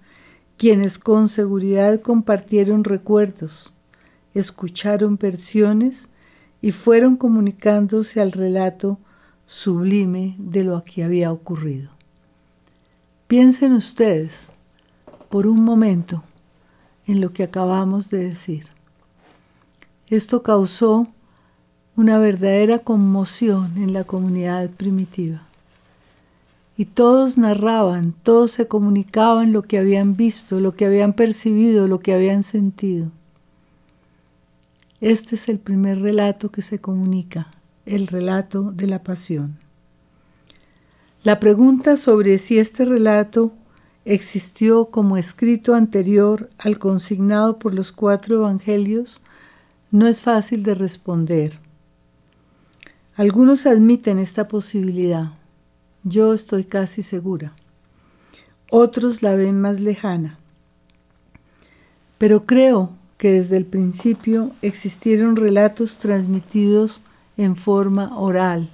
quienes 0.58 0.98
con 0.98 1.30
seguridad 1.30 2.00
compartieron 2.02 2.84
recuerdos, 2.84 3.72
escucharon 4.34 5.16
versiones 5.16 6.10
y 6.60 6.72
fueron 6.72 7.16
comunicándose 7.16 8.20
al 8.20 8.32
relato 8.32 8.98
sublime 9.46 10.34
de 10.38 10.64
lo 10.64 10.82
que 10.82 11.04
había 11.04 11.32
ocurrido. 11.32 11.90
Piensen 13.26 13.72
ustedes 13.72 14.50
por 15.28 15.46
un 15.46 15.62
momento 15.62 16.22
en 17.06 17.20
lo 17.20 17.32
que 17.32 17.42
acabamos 17.42 18.10
de 18.10 18.18
decir. 18.28 18.66
Esto 20.08 20.42
causó 20.42 21.08
una 21.96 22.18
verdadera 22.18 22.80
conmoción 22.80 23.78
en 23.78 23.92
la 23.92 24.04
comunidad 24.04 24.68
primitiva. 24.70 25.42
Y 26.76 26.84
todos 26.84 27.38
narraban, 27.38 28.14
todos 28.22 28.50
se 28.50 28.68
comunicaban 28.68 29.52
lo 29.52 29.62
que 29.62 29.78
habían 29.78 30.14
visto, 30.14 30.60
lo 30.60 30.76
que 30.76 30.84
habían 30.84 31.14
percibido, 31.14 31.88
lo 31.88 32.00
que 32.00 32.12
habían 32.12 32.42
sentido. 32.42 33.10
Este 35.00 35.34
es 35.34 35.48
el 35.50 35.58
primer 35.58 36.00
relato 36.00 36.50
que 36.50 36.62
se 36.62 36.80
comunica, 36.80 37.50
el 37.84 38.06
relato 38.06 38.72
de 38.72 38.86
la 38.86 39.02
pasión. 39.02 39.58
La 41.22 41.38
pregunta 41.38 41.98
sobre 41.98 42.38
si 42.38 42.58
este 42.58 42.86
relato 42.86 43.52
existió 44.06 44.86
como 44.86 45.18
escrito 45.18 45.74
anterior 45.74 46.48
al 46.56 46.78
consignado 46.78 47.58
por 47.58 47.74
los 47.74 47.92
cuatro 47.92 48.36
evangelios 48.36 49.20
no 49.90 50.06
es 50.06 50.22
fácil 50.22 50.62
de 50.62 50.74
responder. 50.74 51.58
Algunos 53.16 53.66
admiten 53.66 54.18
esta 54.18 54.48
posibilidad. 54.48 55.32
Yo 56.04 56.32
estoy 56.32 56.64
casi 56.64 57.02
segura. 57.02 57.54
Otros 58.70 59.22
la 59.22 59.34
ven 59.34 59.60
más 59.60 59.80
lejana. 59.80 60.38
Pero 62.18 62.46
creo 62.46 62.92
que 63.18 63.32
desde 63.32 63.56
el 63.56 63.64
principio 63.64 64.52
existieron 64.62 65.36
relatos 65.36 65.98
transmitidos 65.98 67.02
en 67.36 67.56
forma 67.56 68.18
oral. 68.18 68.70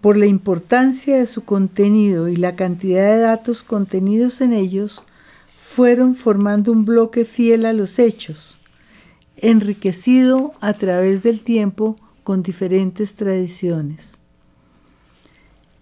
Por 0.00 0.16
la 0.16 0.26
importancia 0.26 1.16
de 1.16 1.26
su 1.26 1.44
contenido 1.44 2.28
y 2.28 2.36
la 2.36 2.56
cantidad 2.56 3.14
de 3.14 3.22
datos 3.22 3.62
contenidos 3.62 4.40
en 4.40 4.52
ellos, 4.52 5.02
fueron 5.72 6.16
formando 6.16 6.72
un 6.72 6.84
bloque 6.84 7.24
fiel 7.24 7.64
a 7.64 7.72
los 7.72 7.98
hechos, 7.98 8.58
enriquecido 9.36 10.52
a 10.60 10.72
través 10.74 11.22
del 11.22 11.40
tiempo 11.40 11.96
con 12.24 12.42
diferentes 12.42 13.14
tradiciones. 13.14 14.18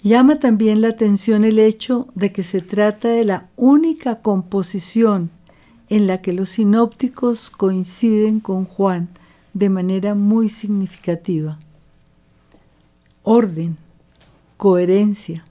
Llama 0.03 0.39
también 0.39 0.81
la 0.81 0.89
atención 0.89 1.45
el 1.45 1.59
hecho 1.59 2.09
de 2.15 2.33
que 2.33 2.43
se 2.43 2.61
trata 2.61 3.09
de 3.09 3.25
la 3.25 3.49
única 3.57 4.21
composición 4.21 5.31
en 5.91 6.07
la 6.07 6.23
que 6.23 6.33
los 6.33 6.51
sinópticos 6.51 7.51
coinciden 7.51 8.39
con 8.39 8.65
Juan 8.65 9.09
de 9.53 9.69
manera 9.69 10.15
muy 10.15 10.49
significativa. 10.49 11.59
Orden, 13.25 13.77
coherencia. 14.57 15.45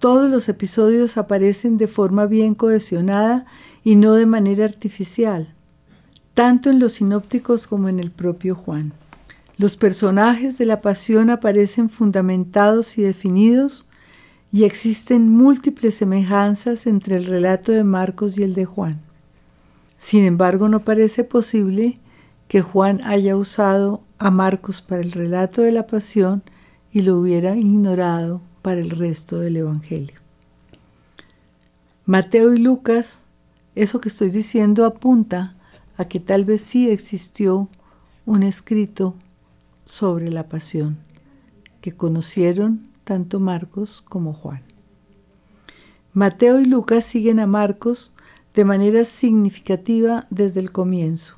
Todos 0.00 0.28
los 0.28 0.48
episodios 0.48 1.16
aparecen 1.16 1.78
de 1.78 1.86
forma 1.86 2.26
bien 2.26 2.54
cohesionada 2.54 3.46
y 3.84 3.94
no 3.94 4.14
de 4.14 4.26
manera 4.26 4.64
artificial, 4.64 5.54
tanto 6.34 6.68
en 6.68 6.80
los 6.80 6.94
sinópticos 6.94 7.68
como 7.68 7.88
en 7.88 8.00
el 8.00 8.10
propio 8.10 8.56
Juan. 8.56 8.92
Los 9.58 9.76
personajes 9.76 10.58
de 10.58 10.64
la 10.64 10.80
pasión 10.80 11.30
aparecen 11.30 11.88
fundamentados 11.88 12.98
y 12.98 13.02
definidos 13.02 13.86
y 14.50 14.64
existen 14.64 15.28
múltiples 15.28 15.94
semejanzas 15.94 16.86
entre 16.86 17.16
el 17.16 17.26
relato 17.26 17.70
de 17.70 17.84
Marcos 17.84 18.36
y 18.36 18.42
el 18.42 18.54
de 18.54 18.64
Juan. 18.64 19.09
Sin 20.00 20.24
embargo, 20.24 20.68
no 20.68 20.80
parece 20.80 21.24
posible 21.24 21.94
que 22.48 22.62
Juan 22.62 23.02
haya 23.04 23.36
usado 23.36 24.00
a 24.18 24.30
Marcos 24.30 24.80
para 24.80 25.02
el 25.02 25.12
relato 25.12 25.60
de 25.60 25.72
la 25.72 25.86
pasión 25.86 26.42
y 26.90 27.02
lo 27.02 27.18
hubiera 27.18 27.54
ignorado 27.54 28.40
para 28.62 28.80
el 28.80 28.90
resto 28.90 29.38
del 29.38 29.58
Evangelio. 29.58 30.16
Mateo 32.06 32.54
y 32.54 32.58
Lucas, 32.58 33.20
eso 33.74 34.00
que 34.00 34.08
estoy 34.08 34.30
diciendo 34.30 34.86
apunta 34.86 35.54
a 35.98 36.06
que 36.06 36.18
tal 36.18 36.46
vez 36.46 36.62
sí 36.62 36.90
existió 36.90 37.68
un 38.24 38.42
escrito 38.42 39.14
sobre 39.84 40.30
la 40.30 40.48
pasión 40.48 40.96
que 41.82 41.92
conocieron 41.92 42.88
tanto 43.04 43.38
Marcos 43.38 44.02
como 44.08 44.32
Juan. 44.32 44.62
Mateo 46.14 46.58
y 46.58 46.64
Lucas 46.64 47.04
siguen 47.04 47.38
a 47.38 47.46
Marcos 47.46 48.12
de 48.54 48.64
manera 48.64 49.04
significativa 49.04 50.26
desde 50.30 50.60
el 50.60 50.72
comienzo. 50.72 51.36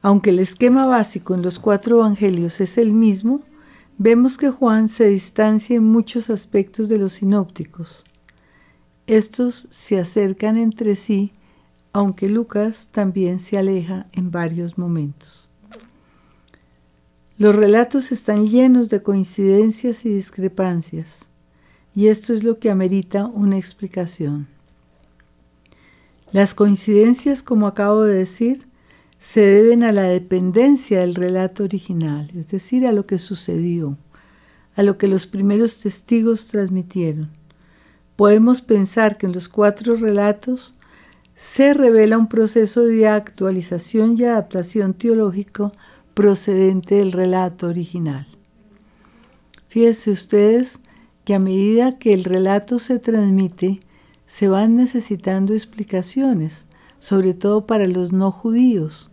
Aunque 0.00 0.30
el 0.30 0.40
esquema 0.40 0.86
básico 0.86 1.34
en 1.34 1.42
los 1.42 1.58
cuatro 1.58 1.98
evangelios 1.98 2.60
es 2.60 2.76
el 2.76 2.92
mismo, 2.92 3.40
vemos 3.98 4.36
que 4.36 4.50
Juan 4.50 4.88
se 4.88 5.06
distancia 5.06 5.76
en 5.76 5.84
muchos 5.84 6.28
aspectos 6.28 6.88
de 6.88 6.98
los 6.98 7.14
sinópticos. 7.14 8.04
Estos 9.06 9.68
se 9.70 10.00
acercan 10.00 10.56
entre 10.56 10.96
sí, 10.96 11.32
aunque 11.92 12.28
Lucas 12.28 12.88
también 12.90 13.38
se 13.38 13.58
aleja 13.58 14.06
en 14.12 14.30
varios 14.30 14.78
momentos. 14.78 15.48
Los 17.38 17.54
relatos 17.54 18.12
están 18.12 18.46
llenos 18.46 18.88
de 18.88 19.02
coincidencias 19.02 20.04
y 20.04 20.14
discrepancias, 20.14 21.28
y 21.94 22.08
esto 22.08 22.32
es 22.32 22.42
lo 22.42 22.58
que 22.58 22.70
amerita 22.70 23.26
una 23.26 23.58
explicación. 23.58 24.51
Las 26.32 26.54
coincidencias, 26.54 27.42
como 27.42 27.66
acabo 27.66 28.02
de 28.02 28.14
decir, 28.14 28.66
se 29.18 29.42
deben 29.42 29.84
a 29.84 29.92
la 29.92 30.04
dependencia 30.04 31.00
del 31.00 31.14
relato 31.14 31.62
original, 31.62 32.30
es 32.34 32.48
decir, 32.48 32.86
a 32.86 32.92
lo 32.92 33.06
que 33.06 33.18
sucedió, 33.18 33.98
a 34.74 34.82
lo 34.82 34.96
que 34.96 35.08
los 35.08 35.26
primeros 35.26 35.78
testigos 35.78 36.46
transmitieron. 36.46 37.30
Podemos 38.16 38.62
pensar 38.62 39.18
que 39.18 39.26
en 39.26 39.32
los 39.32 39.48
cuatro 39.50 39.94
relatos 39.94 40.74
se 41.36 41.74
revela 41.74 42.16
un 42.16 42.28
proceso 42.28 42.82
de 42.82 43.06
actualización 43.08 44.16
y 44.18 44.24
adaptación 44.24 44.94
teológico 44.94 45.70
procedente 46.14 46.94
del 46.94 47.12
relato 47.12 47.66
original. 47.66 48.26
Fíjense 49.68 50.10
ustedes 50.10 50.78
que 51.24 51.34
a 51.34 51.38
medida 51.38 51.98
que 51.98 52.14
el 52.14 52.24
relato 52.24 52.78
se 52.78 52.98
transmite, 52.98 53.80
se 54.26 54.48
van 54.48 54.76
necesitando 54.76 55.52
explicaciones, 55.54 56.64
sobre 56.98 57.34
todo 57.34 57.66
para 57.66 57.86
los 57.86 58.12
no 58.12 58.30
judíos, 58.30 59.10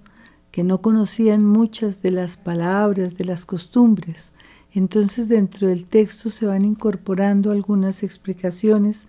que 0.51 0.63
no 0.63 0.81
conocían 0.81 1.45
muchas 1.45 2.01
de 2.01 2.11
las 2.11 2.37
palabras, 2.37 3.17
de 3.17 3.25
las 3.25 3.45
costumbres. 3.45 4.31
Entonces 4.73 5.27
dentro 5.27 5.67
del 5.67 5.85
texto 5.85 6.29
se 6.29 6.45
van 6.45 6.63
incorporando 6.63 7.51
algunas 7.51 8.03
explicaciones 8.03 9.07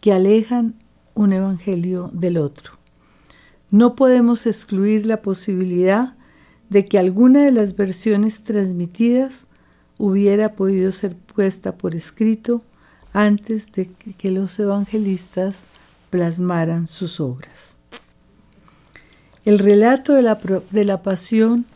que 0.00 0.12
alejan 0.12 0.74
un 1.14 1.32
evangelio 1.32 2.10
del 2.12 2.38
otro. 2.38 2.72
No 3.70 3.96
podemos 3.96 4.46
excluir 4.46 5.06
la 5.06 5.20
posibilidad 5.20 6.14
de 6.70 6.84
que 6.84 6.98
alguna 6.98 7.42
de 7.42 7.52
las 7.52 7.76
versiones 7.76 8.42
transmitidas 8.42 9.46
hubiera 9.98 10.54
podido 10.54 10.92
ser 10.92 11.16
puesta 11.16 11.76
por 11.76 11.94
escrito 11.94 12.62
antes 13.18 13.72
de 13.72 13.90
que 14.16 14.30
los 14.30 14.60
evangelistas 14.60 15.64
plasmaran 16.08 16.86
sus 16.86 17.18
obras. 17.18 17.76
El 19.44 19.58
relato 19.58 20.12
de 20.12 20.22
la, 20.22 20.38
de 20.70 20.84
la 20.84 21.02
pasión, 21.02 21.66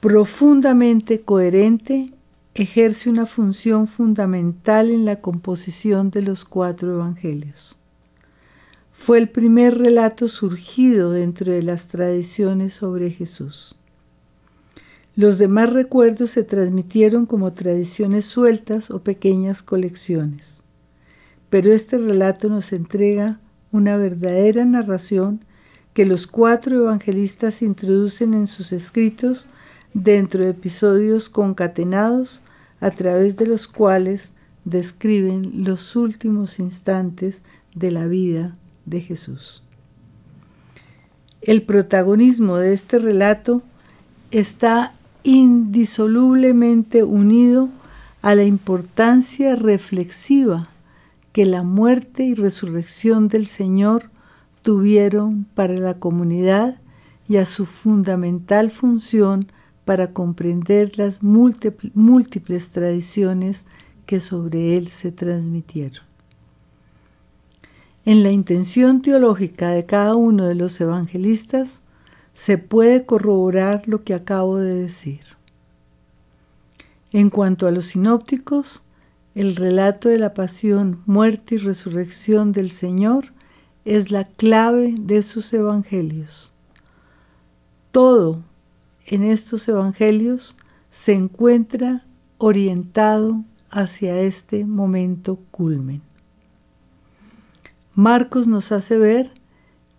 profundamente 0.00 1.20
coherente, 1.20 2.12
ejerce 2.54 3.08
una 3.08 3.26
función 3.26 3.86
fundamental 3.86 4.90
en 4.90 5.04
la 5.04 5.20
composición 5.20 6.10
de 6.10 6.22
los 6.22 6.44
cuatro 6.44 6.94
evangelios. 6.94 7.76
Fue 8.90 9.18
el 9.18 9.28
primer 9.28 9.78
relato 9.78 10.26
surgido 10.26 11.12
dentro 11.12 11.52
de 11.52 11.62
las 11.62 11.86
tradiciones 11.86 12.74
sobre 12.74 13.10
Jesús. 13.10 13.76
Los 15.16 15.38
demás 15.38 15.72
recuerdos 15.72 16.30
se 16.30 16.44
transmitieron 16.44 17.24
como 17.24 17.54
tradiciones 17.54 18.26
sueltas 18.26 18.90
o 18.90 19.00
pequeñas 19.00 19.62
colecciones. 19.62 20.62
Pero 21.48 21.72
este 21.72 21.96
relato 21.96 22.50
nos 22.50 22.70
entrega 22.74 23.40
una 23.72 23.96
verdadera 23.96 24.66
narración 24.66 25.40
que 25.94 26.04
los 26.04 26.26
cuatro 26.26 26.76
evangelistas 26.76 27.62
introducen 27.62 28.34
en 28.34 28.46
sus 28.46 28.72
escritos 28.72 29.46
dentro 29.94 30.44
de 30.44 30.50
episodios 30.50 31.30
concatenados 31.30 32.42
a 32.80 32.90
través 32.90 33.36
de 33.36 33.46
los 33.46 33.68
cuales 33.68 34.32
describen 34.66 35.64
los 35.64 35.96
últimos 35.96 36.58
instantes 36.58 37.42
de 37.74 37.90
la 37.90 38.06
vida 38.06 38.54
de 38.84 39.00
Jesús. 39.00 39.62
El 41.40 41.62
protagonismo 41.62 42.58
de 42.58 42.74
este 42.74 42.98
relato 42.98 43.62
está 44.30 44.95
indisolublemente 45.26 47.02
unido 47.02 47.68
a 48.22 48.36
la 48.36 48.44
importancia 48.44 49.56
reflexiva 49.56 50.68
que 51.32 51.44
la 51.44 51.64
muerte 51.64 52.22
y 52.22 52.34
resurrección 52.34 53.26
del 53.26 53.48
Señor 53.48 54.10
tuvieron 54.62 55.44
para 55.56 55.74
la 55.74 55.94
comunidad 55.94 56.76
y 57.28 57.38
a 57.38 57.46
su 57.46 57.66
fundamental 57.66 58.70
función 58.70 59.48
para 59.84 60.12
comprender 60.12 60.96
las 60.96 61.24
múltiples 61.24 62.70
tradiciones 62.70 63.66
que 64.06 64.20
sobre 64.20 64.76
él 64.76 64.88
se 64.88 65.10
transmitieron. 65.10 66.04
En 68.04 68.22
la 68.22 68.30
intención 68.30 69.02
teológica 69.02 69.70
de 69.70 69.84
cada 69.86 70.14
uno 70.14 70.46
de 70.46 70.54
los 70.54 70.80
evangelistas 70.80 71.82
se 72.36 72.58
puede 72.58 73.06
corroborar 73.06 73.84
lo 73.86 74.04
que 74.04 74.12
acabo 74.12 74.58
de 74.58 74.74
decir. 74.74 75.22
En 77.10 77.30
cuanto 77.30 77.66
a 77.66 77.70
los 77.70 77.86
sinópticos, 77.86 78.82
el 79.34 79.56
relato 79.56 80.10
de 80.10 80.18
la 80.18 80.34
pasión, 80.34 81.00
muerte 81.06 81.54
y 81.54 81.58
resurrección 81.58 82.52
del 82.52 82.72
Señor 82.72 83.32
es 83.86 84.10
la 84.10 84.24
clave 84.24 84.96
de 84.98 85.22
sus 85.22 85.50
evangelios. 85.54 86.52
Todo 87.90 88.42
en 89.06 89.22
estos 89.22 89.66
evangelios 89.66 90.58
se 90.90 91.14
encuentra 91.14 92.04
orientado 92.36 93.44
hacia 93.70 94.20
este 94.20 94.66
momento 94.66 95.38
culmen. 95.50 96.02
Marcos 97.94 98.46
nos 98.46 98.72
hace 98.72 98.98
ver 98.98 99.30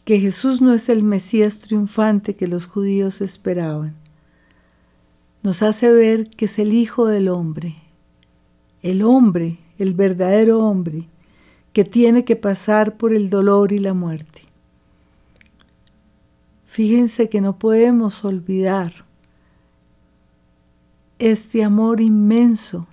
que 0.07 0.21
Jesús 0.21 0.61
no 0.61 0.73
es 0.73 0.87
el 0.87 1.03
Mesías 1.03 1.59
triunfante 1.59 2.33
que 2.33 2.47
los 2.47 2.65
judíos 2.65 3.19
esperaban. 3.19 3.93
Nos 5.43 5.61
hace 5.61 5.91
ver 5.91 6.29
que 6.29 6.45
es 6.45 6.59
el 6.59 6.71
Hijo 6.71 7.07
del 7.07 7.27
Hombre, 7.27 7.75
el 8.81 9.03
hombre, 9.03 9.59
el 9.77 9.93
verdadero 9.93 10.65
hombre, 10.65 11.09
que 11.73 11.83
tiene 11.83 12.23
que 12.23 12.37
pasar 12.37 12.95
por 12.95 13.13
el 13.13 13.29
dolor 13.29 13.73
y 13.73 13.79
la 13.79 13.93
muerte. 13.93 14.43
Fíjense 16.67 17.27
que 17.27 17.41
no 17.41 17.59
podemos 17.59 18.23
olvidar 18.23 18.93
este 21.19 21.65
amor 21.65 21.99
inmenso 21.99 22.87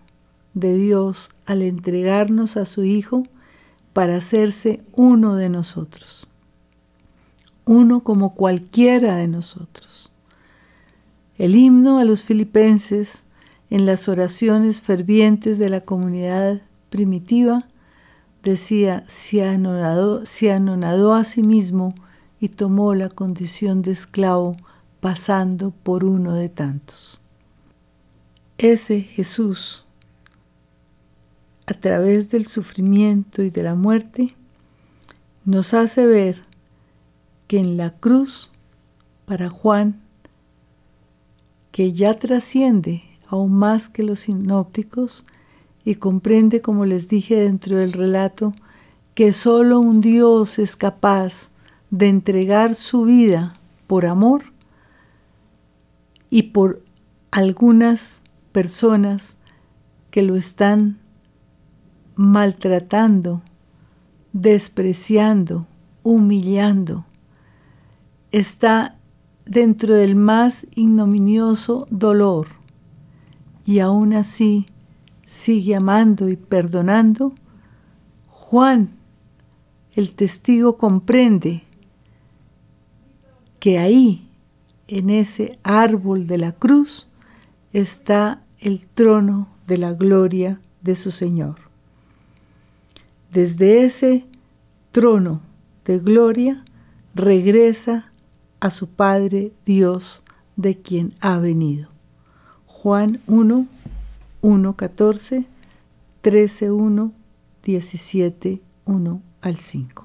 de 0.54 0.74
Dios 0.74 1.30
al 1.46 1.62
entregarnos 1.62 2.56
a 2.56 2.64
su 2.64 2.82
Hijo 2.82 3.22
para 3.92 4.16
hacerse 4.16 4.82
uno 4.90 5.36
de 5.36 5.48
nosotros, 5.48 6.26
uno 7.64 8.00
como 8.00 8.34
cualquiera 8.34 9.16
de 9.16 9.28
nosotros. 9.28 10.12
El 11.36 11.56
himno 11.56 11.98
a 11.98 12.04
los 12.04 12.22
filipenses 12.22 13.24
en 13.70 13.86
las 13.86 14.08
oraciones 14.08 14.82
fervientes 14.82 15.58
de 15.58 15.68
la 15.68 15.80
comunidad 15.80 16.62
primitiva 16.90 17.66
decía, 18.42 19.04
se 19.08 19.44
anonadó, 19.44 20.24
se 20.26 20.52
anonadó 20.52 21.14
a 21.14 21.24
sí 21.24 21.42
mismo 21.42 21.94
y 22.38 22.50
tomó 22.50 22.94
la 22.94 23.08
condición 23.08 23.82
de 23.82 23.92
esclavo, 23.92 24.56
pasando 25.00 25.70
por 25.70 26.04
uno 26.04 26.34
de 26.34 26.48
tantos. 26.48 27.20
Ese 28.58 29.00
Jesús, 29.00 29.84
a 31.66 31.74
través 31.74 32.30
del 32.30 32.46
sufrimiento 32.46 33.42
y 33.42 33.50
de 33.50 33.62
la 33.62 33.74
muerte, 33.74 34.34
nos 35.44 35.74
hace 35.74 36.06
ver 36.06 36.42
que 37.46 37.58
en 37.58 37.76
la 37.76 37.90
cruz, 37.90 38.50
para 39.26 39.48
Juan, 39.48 40.00
que 41.72 41.92
ya 41.92 42.14
trasciende 42.14 43.02
aún 43.26 43.52
más 43.52 43.88
que 43.88 44.02
los 44.02 44.20
sinópticos 44.20 45.24
y 45.84 45.96
comprende, 45.96 46.60
como 46.60 46.86
les 46.86 47.08
dije 47.08 47.36
dentro 47.36 47.78
del 47.78 47.92
relato, 47.92 48.52
que 49.14 49.32
solo 49.32 49.80
un 49.80 50.00
Dios 50.00 50.58
es 50.58 50.76
capaz 50.76 51.50
de 51.90 52.08
entregar 52.08 52.74
su 52.74 53.04
vida 53.04 53.54
por 53.86 54.06
amor 54.06 54.42
y 56.30 56.44
por 56.44 56.82
algunas 57.30 58.22
personas 58.52 59.36
que 60.10 60.22
lo 60.22 60.36
están 60.36 60.98
maltratando, 62.16 63.42
despreciando, 64.32 65.66
humillando. 66.02 67.04
Está 68.34 68.96
dentro 69.46 69.94
del 69.94 70.16
más 70.16 70.66
ignominioso 70.74 71.86
dolor 71.88 72.48
y 73.64 73.78
aún 73.78 74.12
así 74.12 74.66
sigue 75.24 75.76
amando 75.76 76.28
y 76.28 76.34
perdonando. 76.34 77.32
Juan, 78.26 78.90
el 79.92 80.16
testigo, 80.16 80.78
comprende 80.78 81.62
que 83.60 83.78
ahí, 83.78 84.28
en 84.88 85.10
ese 85.10 85.56
árbol 85.62 86.26
de 86.26 86.38
la 86.38 86.50
cruz, 86.50 87.08
está 87.72 88.42
el 88.58 88.88
trono 88.88 89.46
de 89.68 89.78
la 89.78 89.92
gloria 89.92 90.60
de 90.82 90.96
su 90.96 91.12
Señor. 91.12 91.60
Desde 93.30 93.84
ese 93.84 94.26
trono 94.90 95.40
de 95.84 96.00
gloria 96.00 96.64
regresa 97.14 98.10
a 98.64 98.70
su 98.70 98.86
Padre 98.86 99.52
Dios 99.66 100.22
de 100.56 100.78
quien 100.80 101.12
ha 101.20 101.36
venido. 101.36 101.90
Juan 102.64 103.20
1, 103.26 103.66
1, 104.40 104.72
14, 104.74 105.46
13, 106.22 106.70
1, 106.70 107.12
17, 107.62 108.62
1 108.86 109.22
al 109.42 109.56
5. 109.56 110.03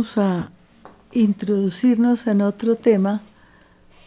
A 0.00 0.50
introducirnos 1.12 2.26
en 2.26 2.40
otro 2.40 2.74
tema, 2.74 3.20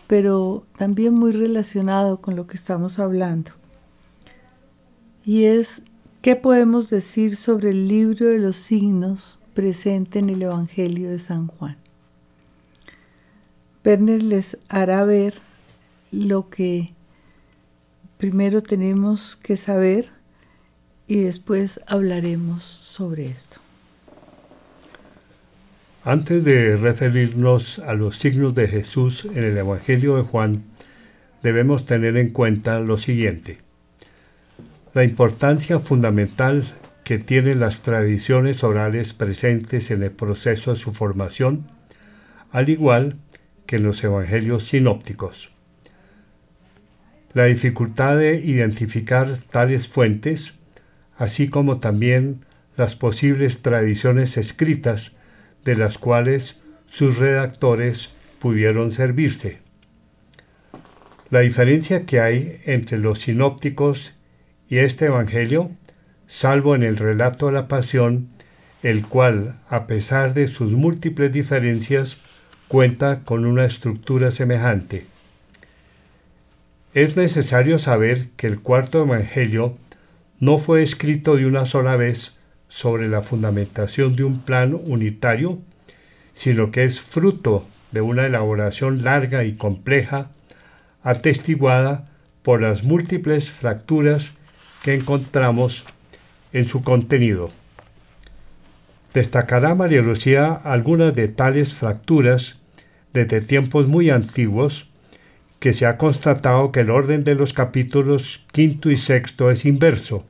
pero 0.07 0.65
también 0.75 1.13
muy 1.13 1.31
relacionado 1.31 2.19
con 2.19 2.35
lo 2.35 2.47
que 2.47 2.57
estamos 2.57 2.97
hablando. 2.97 3.51
Y 5.23 5.43
es, 5.43 5.83
¿qué 6.23 6.35
podemos 6.35 6.89
decir 6.89 7.35
sobre 7.35 7.69
el 7.69 7.87
libro 7.87 8.25
de 8.25 8.39
los 8.39 8.55
signos 8.55 9.37
presente 9.53 10.17
en 10.17 10.31
el 10.31 10.41
Evangelio 10.41 11.11
de 11.11 11.19
San 11.19 11.45
Juan? 11.45 11.77
Perner 13.83 14.23
les 14.23 14.57
hará 14.67 15.03
ver 15.03 15.35
lo 16.11 16.49
que 16.49 16.91
primero 18.17 18.63
tenemos 18.63 19.35
que 19.35 19.57
saber 19.57 20.09
y 21.07 21.17
después 21.17 21.79
hablaremos 21.85 22.63
sobre 22.63 23.27
esto. 23.27 23.59
Antes 26.05 26.43
de 26.43 26.75
referirnos 26.75 27.79
a 27.79 27.93
los 27.93 28.17
signos 28.17 28.53
de 28.53 28.67
Jesús 28.67 29.23
en 29.23 29.41
el 29.41 29.57
Evangelio 29.57 30.17
de 30.17 30.23
Juan, 30.23 30.65
debemos 31.43 31.85
tener 31.85 32.17
en 32.17 32.31
cuenta 32.31 32.81
lo 32.81 32.97
siguiente. 32.97 33.59
La 34.93 35.05
importancia 35.05 35.79
fundamental 35.79 36.65
que 37.05 37.19
tienen 37.19 37.61
las 37.61 37.83
tradiciones 37.83 38.65
orales 38.65 39.13
presentes 39.13 39.91
en 39.91 40.03
el 40.03 40.11
proceso 40.11 40.73
de 40.73 40.77
su 40.77 40.91
formación, 40.91 41.71
al 42.51 42.67
igual 42.67 43.15
que 43.65 43.77
en 43.77 43.83
los 43.83 44.03
evangelios 44.03 44.65
sinópticos. 44.65 45.51
La 47.33 47.45
dificultad 47.45 48.17
de 48.17 48.35
identificar 48.35 49.37
tales 49.49 49.87
fuentes, 49.87 50.53
así 51.15 51.47
como 51.47 51.79
también 51.79 52.41
las 52.75 52.97
posibles 52.97 53.61
tradiciones 53.61 54.35
escritas 54.35 55.13
de 55.65 55.75
las 55.75 55.97
cuales 55.97 56.57
sus 56.87 57.17
redactores 57.17 58.09
pudieron 58.39 58.91
servirse. 58.91 59.59
La 61.29 61.39
diferencia 61.39 62.05
que 62.05 62.19
hay 62.19 62.61
entre 62.65 62.97
los 62.97 63.19
sinópticos 63.21 64.13
y 64.69 64.77
este 64.79 65.05
Evangelio, 65.05 65.71
salvo 66.27 66.75
en 66.75 66.83
el 66.83 66.97
relato 66.97 67.47
de 67.47 67.53
la 67.53 67.67
pasión, 67.67 68.29
el 68.83 69.05
cual, 69.07 69.59
a 69.69 69.87
pesar 69.87 70.33
de 70.33 70.47
sus 70.47 70.71
múltiples 70.73 71.31
diferencias, 71.31 72.17
cuenta 72.67 73.21
con 73.23 73.45
una 73.45 73.65
estructura 73.65 74.31
semejante. 74.31 75.05
Es 76.93 77.15
necesario 77.15 77.79
saber 77.79 78.29
que 78.35 78.45
el 78.45 78.59
cuarto 78.59 79.01
Evangelio 79.01 79.77
no 80.39 80.57
fue 80.57 80.83
escrito 80.83 81.37
de 81.37 81.45
una 81.45 81.65
sola 81.65 81.95
vez 81.95 82.33
sobre 82.73 83.07
la 83.07 83.21
fundamentación 83.21 84.15
de 84.15 84.23
un 84.23 84.39
plan 84.39 84.73
unitario, 84.73 85.59
sino 86.33 86.71
que 86.71 86.85
es 86.85 86.99
fruto 86.99 87.67
de 87.91 88.01
una 88.01 88.25
elaboración 88.25 89.03
larga 89.03 89.43
y 89.43 89.53
compleja, 89.53 90.31
atestiguada 91.03 92.09
por 92.41 92.63
las 92.63 92.83
múltiples 92.83 93.51
fracturas 93.51 94.33
que 94.81 94.95
encontramos 94.95 95.85
en 96.51 96.67
su 96.67 96.81
contenido. 96.81 97.51
Destacará 99.13 99.75
María 99.75 100.01
Lucía 100.01 100.51
algunas 100.51 101.13
de 101.13 101.27
tales 101.27 101.75
fracturas 101.75 102.57
desde 103.13 103.41
tiempos 103.41 103.87
muy 103.87 104.09
antiguos, 104.09 104.89
que 105.59 105.73
se 105.73 105.85
ha 105.85 105.99
constatado 105.99 106.71
que 106.71 106.79
el 106.79 106.89
orden 106.89 107.23
de 107.23 107.35
los 107.35 107.53
capítulos 107.53 108.43
quinto 108.51 108.89
y 108.89 108.97
sexto 108.97 109.51
es 109.51 109.63
inverso. 109.63 110.25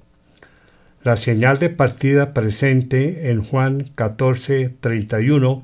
La 1.04 1.18
señal 1.18 1.60
de 1.60 1.70
partida 1.70 2.34
presente 2.34 3.30
en 3.30 3.44
Juan 3.44 3.92
14, 3.96 4.74
31 4.80 5.62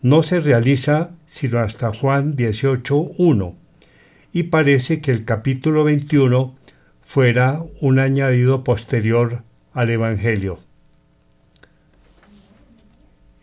no 0.00 0.22
se 0.22 0.40
realiza 0.40 1.10
sino 1.26 1.58
hasta 1.58 1.92
Juan 1.92 2.34
18, 2.34 2.96
1, 3.18 3.56
y 4.32 4.44
parece 4.44 5.02
que 5.02 5.10
el 5.10 5.26
capítulo 5.26 5.84
21 5.84 6.56
fuera 7.02 7.62
un 7.82 7.98
añadido 7.98 8.64
posterior 8.64 9.42
al 9.74 9.90
Evangelio. 9.90 10.60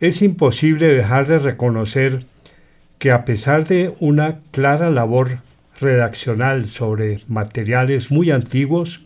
Es 0.00 0.22
imposible 0.22 0.88
dejar 0.88 1.28
de 1.28 1.38
reconocer 1.38 2.24
que 2.98 3.12
a 3.12 3.24
pesar 3.24 3.64
de 3.64 3.94
una 4.00 4.40
clara 4.50 4.90
labor 4.90 5.38
redaccional 5.78 6.66
sobre 6.66 7.20
materiales 7.28 8.10
muy 8.10 8.32
antiguos, 8.32 9.02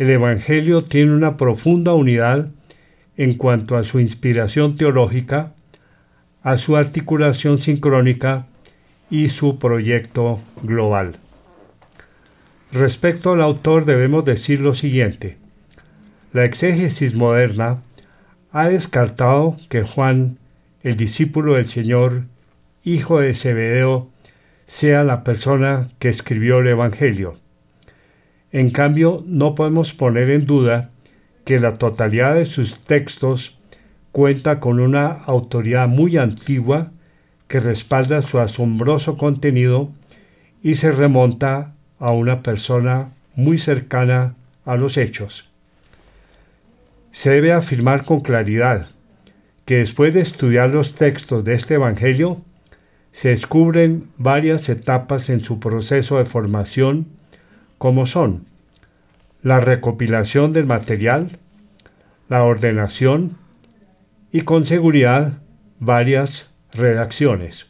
el 0.00 0.08
Evangelio 0.08 0.82
tiene 0.82 1.12
una 1.12 1.36
profunda 1.36 1.92
unidad 1.92 2.48
en 3.18 3.34
cuanto 3.34 3.76
a 3.76 3.84
su 3.84 4.00
inspiración 4.00 4.78
teológica, 4.78 5.52
a 6.42 6.56
su 6.56 6.78
articulación 6.78 7.58
sincrónica 7.58 8.46
y 9.10 9.28
su 9.28 9.58
proyecto 9.58 10.40
global. 10.62 11.16
Respecto 12.72 13.32
al 13.32 13.42
autor 13.42 13.84
debemos 13.84 14.24
decir 14.24 14.62
lo 14.62 14.72
siguiente. 14.72 15.36
La 16.32 16.46
exégesis 16.46 17.14
moderna 17.14 17.82
ha 18.52 18.70
descartado 18.70 19.58
que 19.68 19.82
Juan, 19.82 20.38
el 20.82 20.96
discípulo 20.96 21.56
del 21.56 21.66
Señor, 21.66 22.22
hijo 22.84 23.20
de 23.20 23.34
Zebedeo, 23.34 24.08
sea 24.64 25.04
la 25.04 25.24
persona 25.24 25.90
que 25.98 26.08
escribió 26.08 26.60
el 26.60 26.68
Evangelio. 26.68 27.36
En 28.52 28.70
cambio, 28.70 29.22
no 29.26 29.54
podemos 29.54 29.92
poner 29.92 30.30
en 30.30 30.46
duda 30.46 30.90
que 31.44 31.60
la 31.60 31.78
totalidad 31.78 32.34
de 32.34 32.46
sus 32.46 32.78
textos 32.80 33.58
cuenta 34.12 34.60
con 34.60 34.80
una 34.80 35.06
autoridad 35.06 35.88
muy 35.88 36.16
antigua 36.16 36.90
que 37.46 37.60
respalda 37.60 38.22
su 38.22 38.38
asombroso 38.38 39.16
contenido 39.16 39.90
y 40.62 40.74
se 40.74 40.92
remonta 40.92 41.74
a 41.98 42.12
una 42.12 42.42
persona 42.42 43.12
muy 43.34 43.58
cercana 43.58 44.34
a 44.64 44.76
los 44.76 44.96
hechos. 44.96 45.48
Se 47.12 47.30
debe 47.30 47.52
afirmar 47.52 48.04
con 48.04 48.20
claridad 48.20 48.88
que 49.64 49.78
después 49.78 50.12
de 50.14 50.20
estudiar 50.20 50.70
los 50.70 50.94
textos 50.94 51.44
de 51.44 51.54
este 51.54 51.74
Evangelio, 51.74 52.42
se 53.12 53.30
descubren 53.30 54.08
varias 54.16 54.68
etapas 54.68 55.30
en 55.30 55.42
su 55.42 55.60
proceso 55.60 56.18
de 56.18 56.24
formación, 56.24 57.06
como 57.80 58.04
son 58.04 58.44
la 59.42 59.58
recopilación 59.58 60.52
del 60.52 60.66
material, 60.66 61.38
la 62.28 62.44
ordenación 62.44 63.38
y 64.30 64.42
con 64.42 64.66
seguridad 64.66 65.38
varias 65.78 66.50
redacciones. 66.74 67.68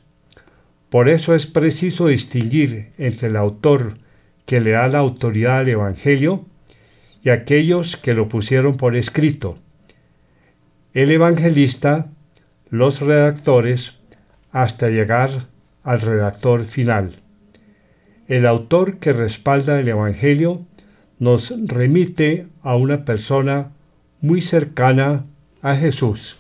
Por 0.89 1.09
eso 1.09 1.33
es 1.37 1.47
preciso 1.47 2.09
distinguir 2.09 2.91
entre 2.99 3.29
el 3.29 3.37
autor 3.37 3.99
que 4.47 4.61
le 4.61 4.73
da 4.73 4.89
la 4.89 4.99
autoridad 4.99 5.59
al 5.59 5.69
Evangelio 5.69 6.45
y 7.23 7.31
aquellos 7.31 7.97
que 7.97 8.13
lo 8.13 8.27
pusieron 8.27 8.77
por 8.77 8.97
escrito. 8.97 9.59
El 10.93 11.13
evangelista, 11.13 12.09
los 12.69 13.01
redactores, 13.01 13.95
hasta 14.51 14.89
llegar 14.89 15.47
al 15.85 16.01
redactor 16.01 16.65
final. 16.65 17.21
El 18.31 18.47
autor 18.47 18.99
que 18.99 19.13
respalda 19.13 19.81
el 19.81 19.89
Evangelio 19.89 20.65
nos 21.19 21.53
remite 21.67 22.47
a 22.63 22.77
una 22.77 23.05
persona 23.05 23.73
muy 24.21 24.41
cercana 24.41 25.25
a 25.63 25.75
Jesús. 25.75 26.37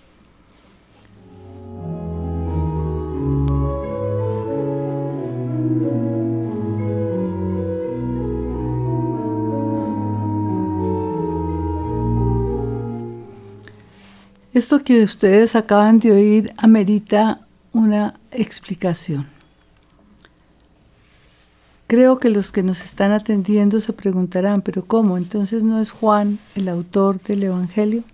Esto 14.54 14.84
que 14.84 15.02
ustedes 15.02 15.56
acaban 15.56 15.98
de 15.98 16.12
oír 16.12 16.54
amerita 16.56 17.40
una 17.72 18.20
explicación. 18.30 19.39
Creo 21.90 22.20
que 22.20 22.30
los 22.30 22.52
que 22.52 22.62
nos 22.62 22.82
están 22.82 23.10
atendiendo 23.10 23.80
se 23.80 23.92
preguntarán, 23.92 24.62
pero 24.62 24.84
¿cómo? 24.84 25.16
Entonces 25.18 25.64
no 25.64 25.80
es 25.80 25.90
Juan 25.90 26.38
el 26.54 26.68
autor 26.68 27.20
del 27.20 27.42
Evangelio. 27.42 28.04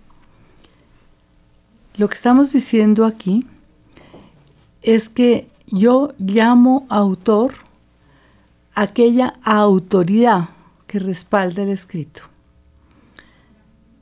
Lo 1.99 2.09
que 2.09 2.15
estamos 2.15 2.55
diciendo 2.55 3.05
aquí 3.05 3.47
es 4.81 5.11
que 5.11 5.51
yo 5.67 6.15
llamo 6.17 6.87
autor 6.89 7.53
aquella 8.75 9.35
autoridad 9.43 10.49
que 10.87 10.99
respalda 10.99 11.63
el 11.63 11.69
escrito. 11.69 12.23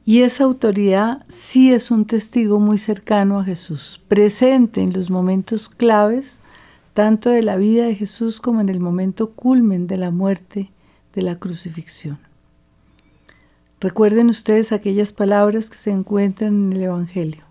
Y 0.04 0.20
esa 0.20 0.44
autoridad 0.44 1.26
sí 1.26 1.72
es 1.72 1.90
un 1.90 2.04
testigo 2.04 2.60
muy 2.60 2.78
cercano 2.78 3.40
a 3.40 3.44
Jesús, 3.44 4.00
presente 4.06 4.82
en 4.82 4.92
los 4.92 5.10
momentos 5.10 5.68
claves, 5.68 6.38
tanto 6.94 7.28
de 7.28 7.42
la 7.42 7.56
vida 7.56 7.84
de 7.84 7.96
Jesús 7.96 8.40
como 8.40 8.60
en 8.60 8.68
el 8.68 8.80
momento 8.80 9.32
culmen 9.32 9.88
de 9.88 9.98
la 9.98 10.12
muerte, 10.12 10.70
de 11.12 11.22
la 11.22 11.38
crucifixión. 11.38 12.18
Recuerden 13.80 14.30
ustedes 14.30 14.72
aquellas 14.72 15.12
palabras 15.12 15.68
que 15.68 15.76
se 15.76 15.90
encuentran 15.90 16.54
en 16.54 16.72
el 16.72 16.84
Evangelio. 16.84 17.42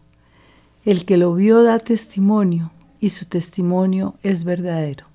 El 0.86 1.06
que 1.06 1.18
lo 1.18 1.36
vio 1.36 1.62
da 1.62 1.78
testimonio 1.78 2.72
y 3.00 3.12
su 3.12 3.26
testimonio 3.26 4.16
es 4.24 4.46
verdadero. 4.46 5.06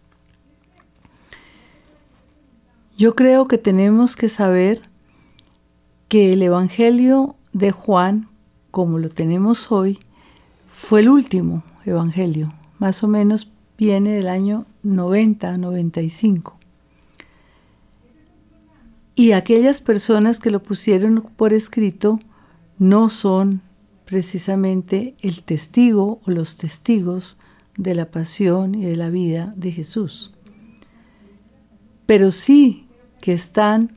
Yo 2.97 3.15
creo 3.15 3.49
que 3.49 3.59
tenemos 3.59 4.15
que 4.15 4.29
saber 4.29 4.83
que 6.09 6.33
el 6.35 6.43
Evangelio 6.43 7.37
de 7.53 7.71
Juan, 7.71 8.29
como 8.71 8.99
lo 8.99 9.09
tenemos 9.09 9.73
hoy, 9.73 9.99
fue 10.69 11.01
el 11.01 11.09
último 11.09 11.63
Evangelio, 11.85 12.53
más 12.79 13.03
o 13.03 13.09
menos 13.09 13.51
viene 13.79 14.13
del 14.15 14.29
año 14.29 14.67
90-95. 14.85 16.55
Y 19.15 19.33
aquellas 19.33 19.81
personas 19.81 20.41
que 20.41 20.51
lo 20.51 20.63
pusieron 20.63 21.23
por 21.37 21.53
escrito 21.53 22.19
no 22.79 23.09
son 23.09 23.63
precisamente 24.05 25.15
el 25.21 25.43
testigo 25.43 26.21
o 26.27 26.31
los 26.31 26.57
testigos 26.57 27.39
de 27.77 27.95
la 27.95 28.11
pasión 28.11 28.75
y 28.75 28.85
de 28.85 28.97
la 28.97 29.11
vida 29.11 29.55
de 29.57 29.73
Jesús. 29.73 30.33
Pero 32.07 32.31
sí 32.31 32.87
que 33.21 33.33
están 33.33 33.93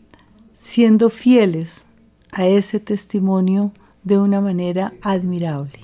siendo 0.56 1.10
fieles 1.10 1.86
a 2.32 2.48
ese 2.48 2.80
testimonio 2.80 3.74
de 4.04 4.20
una 4.20 4.42
manera 4.42 4.94
admirable. 5.02 5.81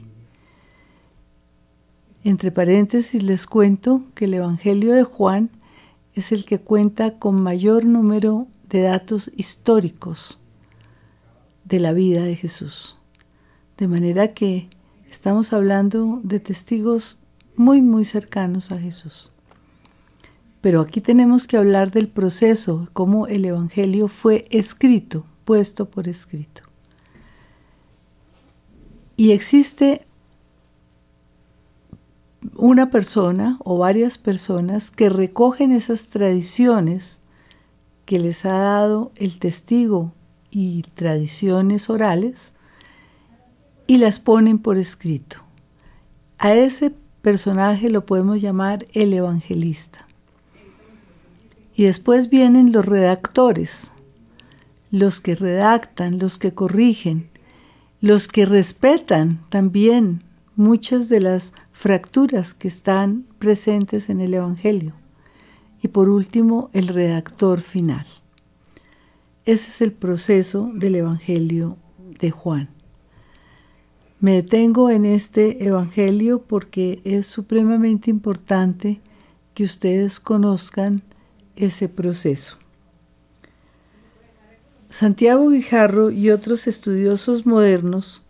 Entre 2.28 2.52
paréntesis 2.52 3.24
les 3.24 3.46
cuento 3.46 4.04
que 4.14 4.26
el 4.26 4.34
Evangelio 4.34 4.92
de 4.92 5.06
Juan 5.06 5.50
es 6.14 6.34
el 6.34 6.44
que 6.44 6.60
cuenta 6.60 7.20
con 7.20 7.42
mayor 7.42 7.86
número 7.86 8.48
de 8.68 8.82
datos 8.82 9.32
históricos 9.38 10.38
de 11.64 11.80
la 11.80 11.94
vida 11.94 12.24
de 12.24 12.36
Jesús. 12.36 12.98
De 13.78 13.88
manera 13.88 14.28
que 14.34 14.68
estamos 15.10 15.54
hablando 15.54 16.20
de 16.22 16.42
testigos 16.42 17.18
muy, 17.56 17.82
muy 17.82 18.04
cercanos 18.04 18.74
a 18.74 18.78
Jesús. 18.78 19.32
Pero 20.60 20.82
aquí 20.82 21.00
tenemos 21.00 21.48
que 21.48 21.56
hablar 21.56 21.92
del 21.92 22.10
proceso, 22.10 22.90
cómo 22.92 23.28
el 23.28 23.46
Evangelio 23.46 24.10
fue 24.10 24.50
escrito, 24.52 25.26
puesto 25.46 25.90
por 25.90 26.10
escrito. 26.10 26.64
Y 29.16 29.32
existe 29.32 30.07
una 32.56 32.90
persona 32.90 33.58
o 33.64 33.78
varias 33.78 34.18
personas 34.18 34.92
que 34.92 35.10
recogen 35.10 35.72
esas 35.72 36.08
tradiciones 36.08 37.20
que 38.06 38.20
les 38.20 38.46
ha 38.46 38.58
dado 38.58 39.12
el 39.16 39.40
testigo 39.40 40.14
y 40.50 40.84
tradiciones 40.94 41.90
orales 41.90 42.54
y 43.86 43.98
las 43.98 44.20
ponen 44.20 44.60
por 44.60 44.78
escrito. 44.78 45.38
A 46.38 46.54
ese 46.54 46.94
personaje 47.22 47.90
lo 47.90 48.06
podemos 48.06 48.42
llamar 48.42 48.88
el 48.94 49.14
evangelista. 49.14 50.06
Y 51.76 51.84
después 51.84 52.30
vienen 52.30 52.72
los 52.72 52.86
redactores, 52.86 53.92
los 54.90 55.20
que 55.20 55.36
redactan, 55.36 56.20
los 56.20 56.38
que 56.38 56.54
corrigen, 56.54 57.30
los 58.02 58.28
que 58.28 58.46
respetan 58.46 59.42
también 59.50 60.24
muchas 60.56 61.10
de 61.10 61.22
las 61.22 61.54
fracturas 61.78 62.56
que 62.56 62.68
están 62.68 63.28
presentes 63.38 64.10
en 64.10 64.20
el 64.20 64.34
Evangelio. 64.34 64.94
Y 65.80 65.90
por 65.90 66.10
último, 66.10 66.72
el 66.74 66.88
redactor 66.88 67.62
final. 67.62 68.08
Ese 69.46 69.68
es 69.68 69.82
el 69.82 69.92
proceso 69.92 70.72
del 70.74 70.96
Evangelio 70.96 71.78
de 72.20 72.32
Juan. 72.32 72.70
Me 74.20 74.32
detengo 74.32 74.90
en 74.90 75.06
este 75.06 75.68
Evangelio 75.68 76.42
porque 76.42 77.00
es 77.04 77.28
supremamente 77.28 78.10
importante 78.10 79.00
que 79.54 79.64
ustedes 79.64 80.20
conozcan 80.20 81.04
ese 81.56 81.90
proceso. 81.90 82.58
Santiago 84.90 85.50
Guijarro 85.50 86.10
y 86.10 86.32
otros 86.32 86.66
estudiosos 86.66 87.46
modernos 87.46 88.24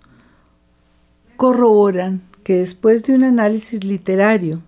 corroboran 1.38 2.27
que 2.48 2.60
después 2.60 3.04
de 3.04 3.14
un 3.14 3.26
análisis 3.26 3.84
literario 3.84 4.62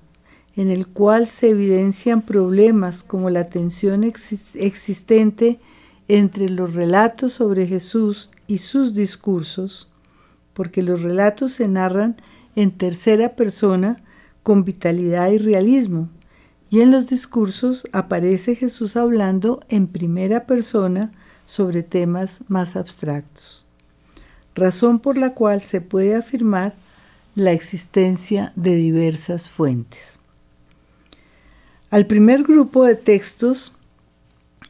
en 0.58 0.70
el 0.70 0.86
cual 0.86 1.28
se 1.28 1.52
evidencian 1.52 2.24
problemas 2.24 3.04
como 3.04 3.30
la 3.30 3.48
tensión 3.48 4.04
existente 4.04 5.62
entre 6.10 6.50
los 6.50 6.74
relatos 6.74 7.32
sobre 7.32 7.68
Jesús 7.68 8.30
y 8.48 8.58
sus 8.58 8.94
discursos, 8.94 9.90
porque 10.54 10.84
los 10.84 11.04
relatos 11.04 11.54
se 11.54 11.70
narran 11.70 12.18
en 12.58 12.72
tercera 12.72 13.38
persona 13.38 14.04
con 14.44 14.66
vitalidad 14.66 15.32
y 15.32 15.38
realismo, 15.38 16.10
y 16.70 16.82
en 16.82 16.92
los 16.92 17.08
discursos 17.08 17.88
aparece 17.94 18.56
Jesús 18.56 18.98
hablando 18.98 19.62
en 19.70 19.88
primera 19.88 20.48
persona 20.48 21.14
sobre 21.46 21.84
temas 21.84 22.42
más 22.50 22.76
abstractos, 22.76 23.70
razón 24.54 25.00
por 25.00 25.18
la 25.18 25.34
cual 25.34 25.62
se 25.62 25.80
puede 25.80 26.18
afirmar 26.18 26.76
la 27.36 27.52
existencia 27.52 28.54
de 28.56 28.76
diversas 28.76 29.50
fuentes. 29.50 30.20
Al 31.90 32.06
primer 32.06 32.44
grupo 32.44 32.86
de 32.86 32.96
textos, 32.96 33.74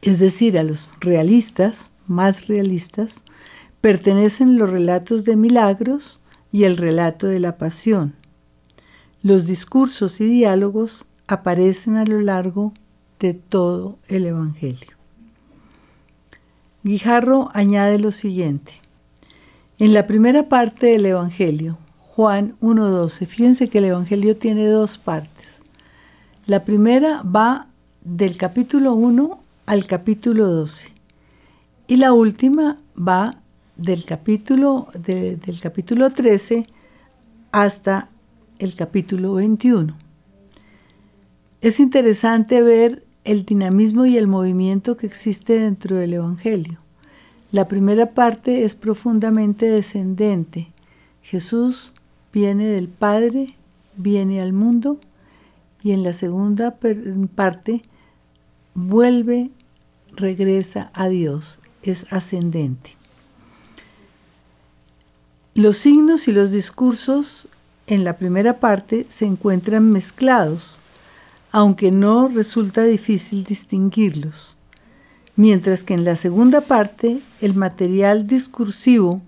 es 0.02 0.18
decir, 0.18 0.58
a 0.58 0.62
los 0.62 0.88
realistas, 1.00 1.90
más 2.06 2.46
realistas, 2.46 3.22
pertenecen 3.80 4.56
los 4.56 4.70
relatos 4.70 5.24
de 5.24 5.36
milagros 5.36 6.20
y 6.52 6.64
el 6.64 6.76
relato 6.76 7.26
de 7.26 7.40
la 7.40 7.58
pasión. 7.58 8.14
Los 9.22 9.46
discursos 9.46 10.20
y 10.20 10.24
diálogos 10.24 11.06
aparecen 11.26 11.96
a 11.96 12.04
lo 12.04 12.20
largo 12.20 12.72
de 13.18 13.34
todo 13.34 13.98
el 14.08 14.26
Evangelio. 14.26 14.96
Guijarro 16.82 17.50
añade 17.52 17.98
lo 17.98 18.10
siguiente. 18.10 18.72
En 19.78 19.92
la 19.92 20.06
primera 20.06 20.48
parte 20.48 20.86
del 20.86 21.04
Evangelio, 21.06 21.78
Juan 22.12 22.56
1.12, 22.60 23.24
fíjense 23.24 23.68
que 23.68 23.78
el 23.78 23.84
Evangelio 23.84 24.36
tiene 24.36 24.66
dos 24.66 24.98
partes. 24.98 25.62
La 26.44 26.64
primera 26.64 27.22
va 27.22 27.68
del 28.00 28.36
capítulo 28.36 28.94
1 28.94 29.40
al 29.66 29.86
capítulo 29.86 30.48
12 30.48 30.88
y 31.86 31.96
la 31.98 32.12
última 32.12 32.78
va 32.98 33.36
del 33.76 34.04
capítulo, 34.04 34.88
del 34.92 35.60
capítulo 35.62 36.10
13 36.10 36.66
hasta 37.52 38.08
el 38.58 38.74
capítulo 38.74 39.34
21. 39.34 39.96
Es 41.60 41.78
interesante 41.78 42.60
ver 42.60 43.04
el 43.22 43.44
dinamismo 43.44 44.04
y 44.04 44.18
el 44.18 44.26
movimiento 44.26 44.96
que 44.96 45.06
existe 45.06 45.60
dentro 45.60 45.94
del 45.94 46.14
Evangelio. 46.14 46.80
La 47.52 47.68
primera 47.68 48.10
parte 48.10 48.64
es 48.64 48.74
profundamente 48.74 49.66
descendente. 49.66 50.72
Jesús 51.22 51.92
viene 52.32 52.66
del 52.66 52.88
Padre, 52.88 53.56
viene 53.96 54.40
al 54.40 54.52
mundo 54.52 54.98
y 55.82 55.92
en 55.92 56.02
la 56.02 56.12
segunda 56.12 56.78
parte 57.34 57.82
vuelve, 58.74 59.50
regresa 60.12 60.90
a 60.94 61.08
Dios, 61.08 61.60
es 61.82 62.06
ascendente. 62.12 62.96
Los 65.54 65.76
signos 65.78 66.28
y 66.28 66.32
los 66.32 66.52
discursos 66.52 67.48
en 67.86 68.04
la 68.04 68.16
primera 68.16 68.60
parte 68.60 69.06
se 69.08 69.26
encuentran 69.26 69.90
mezclados 69.90 70.80
aunque 71.52 71.90
no 71.90 72.28
resulta 72.28 72.84
difícil 72.84 73.44
distinguirlos, 73.44 74.56
mientras 75.36 75.82
que 75.82 75.94
en 75.94 76.04
la 76.04 76.16
segunda 76.16 76.60
parte 76.60 77.18
el 77.40 77.54
material 77.54 78.26
discursivo 78.26 79.20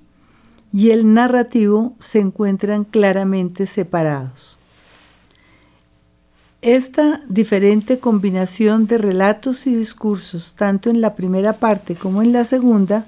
y 0.72 0.90
el 0.90 1.12
narrativo 1.12 1.94
se 1.98 2.18
encuentran 2.18 2.84
claramente 2.84 3.66
separados. 3.66 4.58
Esta 6.62 7.22
diferente 7.28 7.98
combinación 7.98 8.86
de 8.86 8.96
relatos 8.96 9.66
y 9.66 9.74
discursos, 9.74 10.54
tanto 10.56 10.90
en 10.90 11.00
la 11.00 11.14
primera 11.14 11.54
parte 11.54 11.94
como 11.94 12.22
en 12.22 12.32
la 12.32 12.44
segunda, 12.44 13.04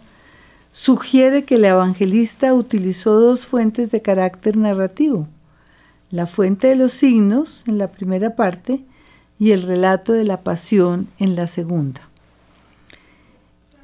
sugiere 0.72 1.44
que 1.44 1.54
el 1.54 1.64
evangelista 1.64 2.52
utilizó 2.52 3.18
dos 3.20 3.46
fuentes 3.46 3.92
de 3.92 4.02
carácter 4.02 4.56
narrativo, 4.56 5.28
la 6.10 6.26
fuente 6.26 6.66
de 6.66 6.74
los 6.74 6.92
signos 6.92 7.62
en 7.68 7.78
la 7.78 7.92
primera 7.92 8.34
parte 8.34 8.84
y 9.38 9.52
el 9.52 9.62
relato 9.62 10.12
de 10.12 10.24
la 10.24 10.42
pasión 10.42 11.06
en 11.18 11.36
la 11.36 11.46
segunda. 11.46 12.08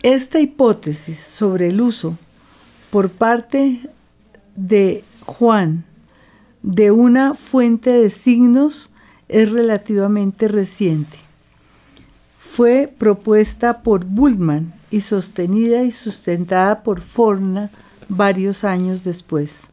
Esta 0.03 0.41
hipótesis 0.41 1.19
sobre 1.19 1.69
el 1.69 1.81
uso 1.81 2.19
por 2.91 3.11
parte 3.11 3.81
de 4.57 5.05
Juan 5.25 5.85
de 6.63 6.91
una 6.91 7.35
fuente 7.35 7.91
de 7.91 8.11
signos 8.11 8.91
es 9.29 9.51
relativamente 9.51 10.49
reciente. 10.49 11.17
Fue 12.39 12.93
propuesta 12.99 13.83
por 13.83 14.05
Bultmann 14.05 14.75
y 14.91 15.03
sostenida 15.03 15.85
y 15.85 15.93
sustentada 15.93 16.83
por 16.83 17.01
Forna 17.01 17.71
varios 18.09 18.65
años 18.65 19.05
después. 19.05 19.69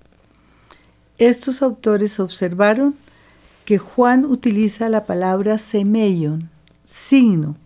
Estos 1.17 1.63
autores 1.63 2.19
observaron 2.19 2.95
que 3.65 3.79
Juan 3.79 4.23
utiliza 4.23 4.87
la 4.87 5.05
palabra 5.05 5.57
semeion, 5.57 6.49
signo, 6.85 7.57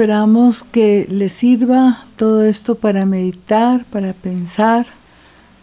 Esperamos 0.00 0.64
que 0.64 1.06
les 1.10 1.30
sirva 1.30 2.06
todo 2.16 2.42
esto 2.42 2.76
para 2.76 3.04
meditar, 3.04 3.84
para 3.84 4.14
pensar, 4.14 4.86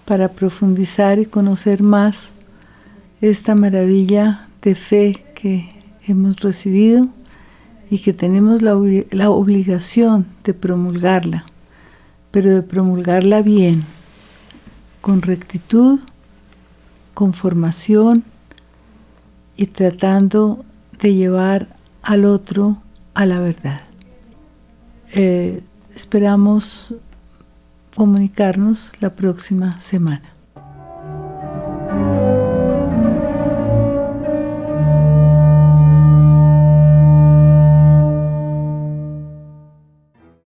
para 0.06 0.28
profundizar 0.28 1.18
y 1.18 1.26
conocer 1.26 1.82
más 1.82 2.34
esta 3.20 3.56
maravilla 3.56 4.48
de 4.62 4.76
fe 4.76 5.26
que 5.34 5.72
hemos 6.08 6.40
recibido 6.42 7.08
y 7.90 7.98
que 7.98 8.14
tenemos 8.14 8.62
la, 8.62 8.80
la 9.10 9.32
obligación 9.32 10.28
de 10.44 10.54
promulgarla, 10.54 11.48
pero 12.30 12.54
de 12.54 12.62
promulgarla 12.62 13.42
bien, 13.42 13.86
con 15.02 15.24
rectitud, 15.24 16.00
con 17.16 17.34
formación 17.34 18.24
y 19.56 19.66
tratando 19.66 20.64
de 21.02 21.16
llevar 21.16 21.76
al 22.04 22.24
otro 22.24 22.78
a 23.16 23.26
la 23.26 23.40
verdad. 23.40 23.87
Eh, 25.14 25.62
esperamos 25.96 26.96
comunicarnos 27.96 28.94
la 29.00 29.16
próxima 29.16 29.80
semana. 29.80 30.37